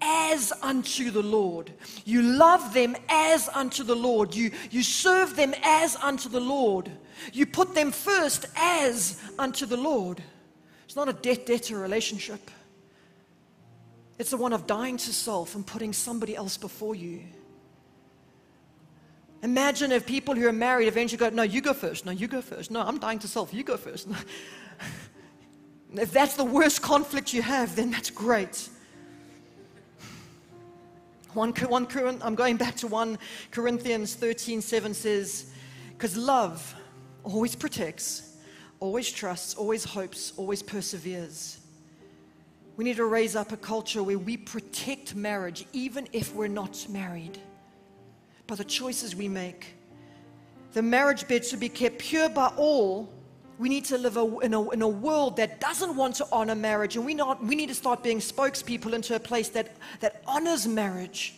as 0.00 0.52
unto 0.62 1.10
the 1.10 1.22
Lord. 1.22 1.72
You 2.04 2.22
love 2.22 2.72
them 2.72 2.96
as 3.08 3.48
unto 3.48 3.82
the 3.82 3.96
Lord. 3.96 4.34
You, 4.34 4.50
you 4.70 4.82
serve 4.82 5.36
them 5.36 5.54
as 5.62 5.96
unto 5.96 6.28
the 6.28 6.40
Lord. 6.40 6.90
You 7.32 7.46
put 7.46 7.74
them 7.74 7.90
first 7.90 8.46
as 8.56 9.20
unto 9.38 9.66
the 9.66 9.76
Lord. 9.76 10.22
It's 10.84 10.96
not 10.96 11.08
a 11.08 11.12
debt 11.12 11.46
debtor 11.46 11.78
relationship, 11.78 12.50
it's 14.18 14.30
the 14.30 14.36
one 14.36 14.52
of 14.52 14.66
dying 14.66 14.96
to 14.96 15.12
self 15.12 15.54
and 15.54 15.66
putting 15.66 15.92
somebody 15.92 16.34
else 16.34 16.56
before 16.56 16.94
you. 16.94 17.22
Imagine 19.42 19.92
if 19.92 20.04
people 20.04 20.34
who 20.34 20.48
are 20.48 20.52
married 20.52 20.88
eventually 20.88 21.18
go, 21.18 21.28
No, 21.28 21.44
you 21.44 21.60
go 21.60 21.72
first. 21.72 22.04
No, 22.04 22.10
you 22.10 22.26
go 22.26 22.42
first. 22.42 22.70
No, 22.70 22.80
I'm 22.80 22.98
dying 22.98 23.20
to 23.20 23.28
self. 23.28 23.54
You 23.54 23.62
go 23.62 23.76
first. 23.76 24.08
if 25.94 26.10
that's 26.12 26.34
the 26.34 26.44
worst 26.44 26.82
conflict 26.82 27.32
you 27.32 27.42
have, 27.42 27.76
then 27.76 27.90
that's 27.90 28.10
great. 28.10 28.68
One, 31.34 31.52
one, 31.52 31.86
I'm 32.22 32.34
going 32.34 32.56
back 32.56 32.74
to 32.76 32.88
1 32.88 33.18
Corinthians 33.52 34.14
13 34.14 34.60
7 34.60 34.94
says, 34.94 35.52
Because 35.90 36.16
love 36.16 36.74
always 37.34 37.54
protects, 37.54 38.36
always 38.80 39.10
trusts, 39.10 39.54
always 39.54 39.84
hopes, 39.84 40.32
always 40.36 40.62
perseveres. 40.62 41.60
We 42.76 42.84
need 42.84 42.96
to 42.96 43.06
raise 43.06 43.34
up 43.34 43.52
a 43.52 43.56
culture 43.56 44.02
where 44.02 44.18
we 44.18 44.36
protect 44.36 45.14
marriage 45.14 45.66
even 45.72 46.08
if 46.12 46.34
we're 46.34 46.48
not 46.48 46.86
married 46.88 47.38
by 48.46 48.54
the 48.54 48.64
choices 48.64 49.16
we 49.16 49.28
make. 49.28 49.74
The 50.72 50.82
marriage 50.82 51.26
bed 51.26 51.44
should 51.44 51.60
be 51.60 51.68
kept 51.68 51.98
pure 51.98 52.28
by 52.28 52.48
all. 52.56 53.12
We 53.58 53.68
need 53.68 53.84
to 53.86 53.98
live 53.98 54.16
in 54.42 54.54
a, 54.54 54.70
in 54.70 54.82
a 54.82 54.88
world 54.88 55.36
that 55.38 55.60
doesn't 55.60 55.96
want 55.96 56.14
to 56.16 56.28
honor 56.30 56.54
marriage, 56.54 56.94
and 56.94 57.04
we, 57.04 57.14
not, 57.14 57.42
we 57.42 57.56
need 57.56 57.68
to 57.68 57.74
start 57.74 58.04
being 58.04 58.20
spokespeople 58.20 58.92
into 58.92 59.16
a 59.16 59.20
place 59.20 59.48
that, 59.50 59.76
that 59.98 60.22
honors 60.26 60.68
marriage. 60.68 61.34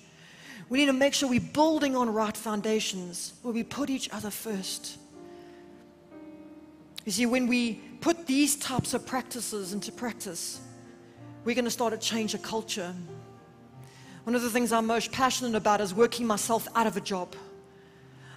We 0.69 0.79
need 0.79 0.87
to 0.87 0.93
make 0.93 1.15
sure 1.15 1.29
we're 1.29 1.41
building 1.41 1.97
on 1.97 2.13
right 2.13 2.37
foundations 2.37 3.33
where 3.43 3.55
we 3.55 3.63
put 3.63 3.89
each 3.89 4.11
other 4.13 4.31
first. 4.31 5.00
You 7.05 7.13
see, 7.13 7.27
when 7.27 7.47
we 7.47 7.75
put 8.01 8.27
these 8.27 8.57
types 8.57 8.95
of 8.95 9.07
practices 9.07 9.73
into 9.73 9.91
practice, 9.91 10.61
we're 11.45 11.55
going 11.55 11.65
to 11.65 11.71
start 11.71 11.93
to 11.93 11.99
change 11.99 12.35
a 12.35 12.39
culture. 12.39 12.95
One 14.25 14.35
of 14.35 14.43
the 14.43 14.51
things 14.51 14.73
I'm 14.73 14.87
most 14.87 15.11
passionate 15.13 15.55
about 15.55 15.81
is 15.81 15.95
working 15.95 16.27
myself 16.27 16.69
out 16.75 16.87
of 16.87 16.97
a 16.97 17.01
job. 17.01 17.35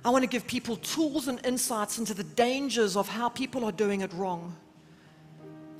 I 0.05 0.09
want 0.09 0.23
to 0.23 0.29
give 0.29 0.47
people 0.47 0.77
tools 0.77 1.27
and 1.27 1.45
insights 1.45 1.97
into 1.97 2.13
the 2.13 2.23
dangers 2.23 2.97
of 2.97 3.07
how 3.07 3.29
people 3.29 3.63
are 3.65 3.71
doing 3.71 4.01
it 4.01 4.11
wrong. 4.13 4.55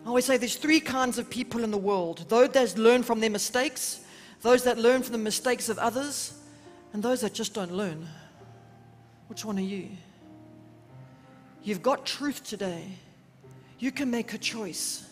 I 0.05 0.09
always 0.09 0.25
say 0.25 0.37
there's 0.37 0.55
three 0.55 0.79
kinds 0.79 1.17
of 1.17 1.29
people 1.29 1.63
in 1.63 1.71
the 1.71 1.77
world 1.77 2.25
those 2.27 2.49
that 2.49 2.77
learn 2.77 3.03
from 3.03 3.21
their 3.21 3.29
mistakes, 3.29 4.01
those 4.41 4.63
that 4.63 4.77
learn 4.77 5.01
from 5.01 5.13
the 5.13 5.17
mistakes 5.17 5.69
of 5.69 5.77
others, 5.77 6.33
and 6.91 7.01
those 7.01 7.21
that 7.21 7.33
just 7.33 7.53
don't 7.53 7.71
learn. 7.71 8.07
Which 9.27 9.45
one 9.45 9.57
are 9.57 9.61
you? 9.61 9.89
You've 11.63 11.81
got 11.81 12.05
truth 12.05 12.43
today. 12.43 12.83
You 13.79 13.91
can 13.91 14.11
make 14.11 14.33
a 14.33 14.37
choice 14.37 15.09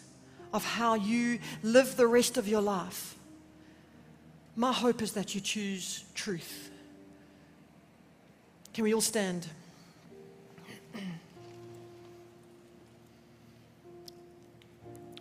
of 0.53 0.65
how 0.65 0.95
you 0.95 1.39
live 1.63 1.95
the 1.95 2.07
rest 2.07 2.37
of 2.37 2.47
your 2.47 2.61
life. 2.61 3.15
My 4.55 4.73
hope 4.73 5.01
is 5.01 5.13
that 5.13 5.33
you 5.33 5.41
choose 5.41 6.03
truth. 6.13 6.69
Can 8.73 8.83
we 8.83 8.93
all 8.93 9.01
stand? 9.01 9.47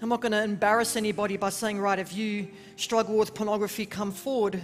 I'm 0.03 0.09
not 0.09 0.21
going 0.21 0.33
to 0.33 0.43
embarrass 0.43 0.97
anybody 0.97 1.37
by 1.37 1.51
saying, 1.51 1.79
right, 1.79 1.99
if 1.99 2.15
you 2.15 2.49
struggle 2.77 3.17
with 3.17 3.35
pornography, 3.35 3.85
come 3.85 4.13
forward. 4.13 4.63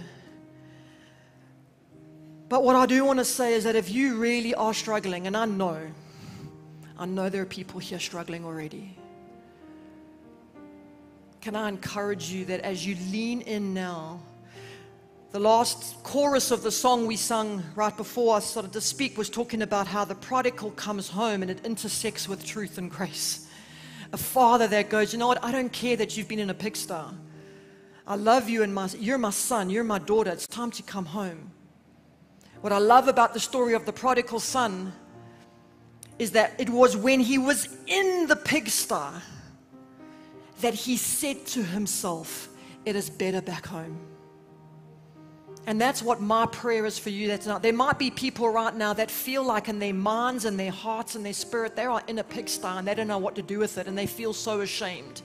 But 2.49 2.63
what 2.63 2.75
I 2.75 2.85
do 2.87 3.05
want 3.05 3.19
to 3.19 3.25
say 3.25 3.53
is 3.53 3.63
that 3.65 3.75
if 3.75 3.91
you 3.91 4.17
really 4.17 4.55
are 4.55 4.73
struggling, 4.73 5.27
and 5.27 5.37
I 5.37 5.45
know, 5.45 5.79
I 6.99 7.05
know 7.05 7.29
there 7.29 7.43
are 7.43 7.45
people 7.45 7.79
here 7.79 7.99
struggling 7.99 8.43
already. 8.43 8.97
Can 11.41 11.55
I 11.55 11.69
encourage 11.69 12.31
you 12.31 12.45
that 12.45 12.61
as 12.61 12.85
you 12.85 12.95
lean 13.11 13.41
in 13.41 13.73
now, 13.73 14.19
the 15.31 15.39
last 15.39 16.01
chorus 16.03 16.49
of 16.49 16.63
the 16.63 16.71
song 16.71 17.05
we 17.05 17.15
sung 17.15 17.63
right 17.75 17.95
before 17.95 18.35
I 18.35 18.39
started 18.39 18.73
to 18.73 18.81
speak 18.81 19.17
was 19.17 19.29
talking 19.29 19.61
about 19.61 19.85
how 19.85 20.05
the 20.05 20.15
prodigal 20.15 20.71
comes 20.71 21.07
home 21.09 21.43
and 21.43 21.51
it 21.51 21.63
intersects 21.63 22.27
with 22.27 22.43
truth 22.43 22.79
and 22.79 22.89
grace. 22.89 23.47
A 24.11 24.17
father 24.17 24.67
that 24.67 24.89
goes, 24.89 25.13
You 25.13 25.19
know 25.19 25.27
what? 25.27 25.43
I 25.43 25.51
don't 25.51 25.71
care 25.71 25.97
that 25.97 26.17
you've 26.17 26.27
been 26.27 26.39
in 26.39 26.49
a 26.49 26.55
pigsty. 26.55 26.95
I 28.07 28.15
love 28.15 28.49
you 28.49 28.63
and 28.63 28.73
my, 28.73 28.89
you're 28.97 29.17
my 29.17 29.29
son, 29.29 29.69
you're 29.69 29.83
my 29.83 29.99
daughter. 29.99 30.31
It's 30.31 30.47
time 30.47 30.71
to 30.71 30.81
come 30.81 31.05
home. 31.05 31.51
What 32.61 32.73
I 32.73 32.79
love 32.79 33.07
about 33.07 33.35
the 33.35 33.39
story 33.39 33.73
of 33.73 33.85
the 33.85 33.93
prodigal 33.93 34.39
son 34.39 34.93
is 36.19 36.31
that 36.31 36.53
it 36.59 36.69
was 36.69 36.97
when 36.97 37.19
he 37.19 37.37
was 37.37 37.69
in 37.85 38.27
the 38.27 38.35
pigsty 38.35 39.21
that 40.61 40.73
he 40.73 40.97
said 40.97 41.45
to 41.47 41.63
himself, 41.63 42.49
It 42.85 42.95
is 42.95 43.09
better 43.09 43.41
back 43.41 43.65
home. 43.65 43.99
And 45.67 45.81
that's 45.81 46.01
what 46.01 46.21
my 46.21 46.45
prayer 46.45 46.85
is 46.85 46.97
for 46.97 47.09
you. 47.09 47.27
That's 47.27 47.45
not. 47.45 47.61
There 47.61 47.73
might 47.73 47.99
be 47.99 48.09
people 48.09 48.49
right 48.49 48.73
now 48.73 48.93
that 48.93 49.11
feel 49.11 49.43
like 49.43 49.67
in 49.67 49.79
their 49.79 49.93
minds 49.93 50.45
and 50.45 50.57
their 50.57 50.71
hearts 50.71 51.15
and 51.15 51.25
their 51.25 51.33
spirit, 51.33 51.75
they 51.75 51.83
are 51.83 52.01
in 52.07 52.19
a 52.19 52.23
pigsty 52.23 52.65
and 52.65 52.87
they 52.87 52.95
don't 52.95 53.09
know 53.09 53.17
what 53.17 53.35
to 53.35 53.41
do 53.41 53.59
with 53.59 53.77
it 53.77 53.85
and 53.85 53.97
they 53.97 54.05
feel 54.05 54.31
so 54.31 54.61
ashamed. 54.61 55.21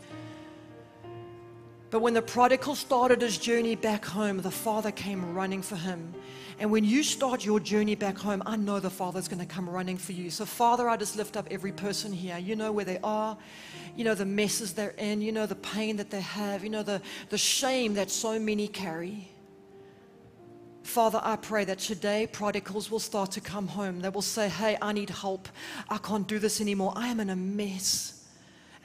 But 1.93 2.01
when 2.01 2.14
the 2.14 2.22
prodigal 2.22 2.74
started 2.74 3.20
his 3.20 3.36
journey 3.36 3.76
back 3.76 4.03
home, 4.03 4.38
the 4.38 4.51
father 4.51 4.90
came 4.90 5.34
running 5.34 5.61
for 5.61 5.76
him. 5.76 6.14
And 6.59 6.70
when 6.70 6.84
you 6.84 7.03
start 7.03 7.45
your 7.45 7.61
journey 7.61 7.95
back 7.95 8.16
home, 8.16 8.43
I 8.47 8.57
know 8.57 8.80
the 8.80 8.88
Father's 8.88 9.28
going 9.28 9.40
to 9.40 9.47
come 9.47 9.68
running 9.68 9.99
for 9.99 10.12
you. 10.12 10.30
So, 10.30 10.47
Father, 10.47 10.88
I 10.88 10.97
just 10.97 11.16
lift 11.16 11.36
up 11.36 11.49
every 11.51 11.72
person 11.72 12.11
here. 12.11 12.38
You 12.38 12.57
know 12.57 12.72
where 12.72 12.86
they 12.86 12.99
are. 13.05 13.36
You 13.95 14.05
know 14.05 14.14
the 14.14 14.24
messes 14.24 14.72
they're 14.72 14.95
in. 14.97 15.20
You 15.20 15.32
know 15.32 15.45
the 15.45 15.57
pain 15.57 15.97
that 15.97 16.09
they 16.09 16.20
have. 16.22 16.64
You 16.64 16.70
know 16.70 16.82
the, 16.82 17.03
the 17.28 17.36
shame 17.36 17.93
that 17.95 18.11
so 18.11 18.38
many 18.38 18.68
carry. 18.68 19.28
Father, 20.84 21.20
I 21.22 21.36
pray 21.36 21.66
that 21.66 21.78
today 21.78 22.26
prodigals 22.26 22.90
will 22.90 23.01
start 23.01 23.32
to 23.32 23.43
come 23.43 23.66
home. 23.66 24.01
They 24.01 24.09
will 24.09 24.22
say, 24.22 24.49
Hey, 24.49 24.78
I 24.80 24.93
need 24.93 25.11
help. 25.11 25.49
I 25.90 25.99
can't 25.99 26.26
do 26.26 26.38
this 26.38 26.61
anymore. 26.61 26.95
I 26.97 27.09
am 27.09 27.20
in 27.20 27.28
a 27.28 27.36
mess. 27.36 28.21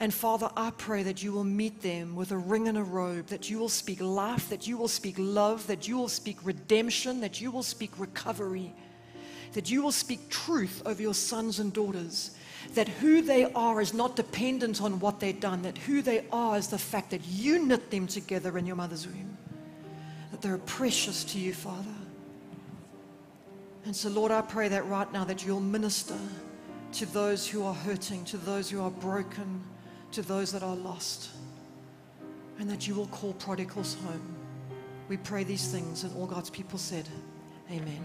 And 0.00 0.14
Father, 0.14 0.48
I 0.56 0.70
pray 0.70 1.02
that 1.02 1.22
you 1.22 1.32
will 1.32 1.44
meet 1.44 1.82
them 1.82 2.14
with 2.14 2.30
a 2.30 2.38
ring 2.38 2.68
and 2.68 2.78
a 2.78 2.82
robe, 2.82 3.26
that 3.28 3.50
you 3.50 3.58
will 3.58 3.68
speak 3.68 4.00
life, 4.00 4.48
that 4.48 4.66
you 4.66 4.76
will 4.76 4.88
speak 4.88 5.16
love, 5.18 5.66
that 5.66 5.88
you 5.88 5.96
will 5.96 6.08
speak 6.08 6.38
redemption, 6.44 7.20
that 7.20 7.40
you 7.40 7.50
will 7.50 7.64
speak 7.64 7.90
recovery, 7.98 8.72
that 9.54 9.70
you 9.70 9.82
will 9.82 9.92
speak 9.92 10.28
truth 10.28 10.82
over 10.86 11.02
your 11.02 11.14
sons 11.14 11.58
and 11.58 11.72
daughters, 11.72 12.30
that 12.74 12.88
who 12.88 13.22
they 13.22 13.52
are 13.52 13.80
is 13.80 13.92
not 13.92 14.14
dependent 14.14 14.80
on 14.80 15.00
what 15.00 15.18
they've 15.18 15.40
done, 15.40 15.62
that 15.62 15.78
who 15.78 16.00
they 16.00 16.24
are 16.30 16.56
is 16.56 16.68
the 16.68 16.78
fact 16.78 17.10
that 17.10 17.26
you 17.26 17.64
knit 17.64 17.90
them 17.90 18.06
together 18.06 18.56
in 18.56 18.66
your 18.66 18.76
mother's 18.76 19.06
womb 19.06 19.36
that 20.30 20.46
they're 20.46 20.58
precious 20.58 21.24
to 21.24 21.38
you, 21.38 21.52
Father. 21.52 21.94
And 23.84 23.94
so, 23.94 24.08
Lord, 24.08 24.30
I 24.30 24.40
pray 24.42 24.68
that 24.68 24.86
right 24.86 25.10
now 25.12 25.24
that 25.24 25.44
you'll 25.44 25.60
minister 25.60 26.18
to 26.92 27.06
those 27.06 27.46
who 27.46 27.64
are 27.64 27.74
hurting, 27.74 28.24
to 28.26 28.36
those 28.36 28.70
who 28.70 28.80
are 28.80 28.90
broken, 28.90 29.62
to 30.12 30.22
those 30.22 30.52
that 30.52 30.62
are 30.62 30.76
lost, 30.76 31.30
and 32.58 32.68
that 32.70 32.88
you 32.88 32.94
will 32.94 33.06
call 33.08 33.32
prodigals 33.34 33.96
home. 34.06 34.34
We 35.08 35.16
pray 35.16 35.44
these 35.44 35.70
things, 35.70 36.04
and 36.04 36.14
all 36.16 36.26
God's 36.26 36.50
people 36.50 36.78
said, 36.78 37.08
Amen. 37.70 38.04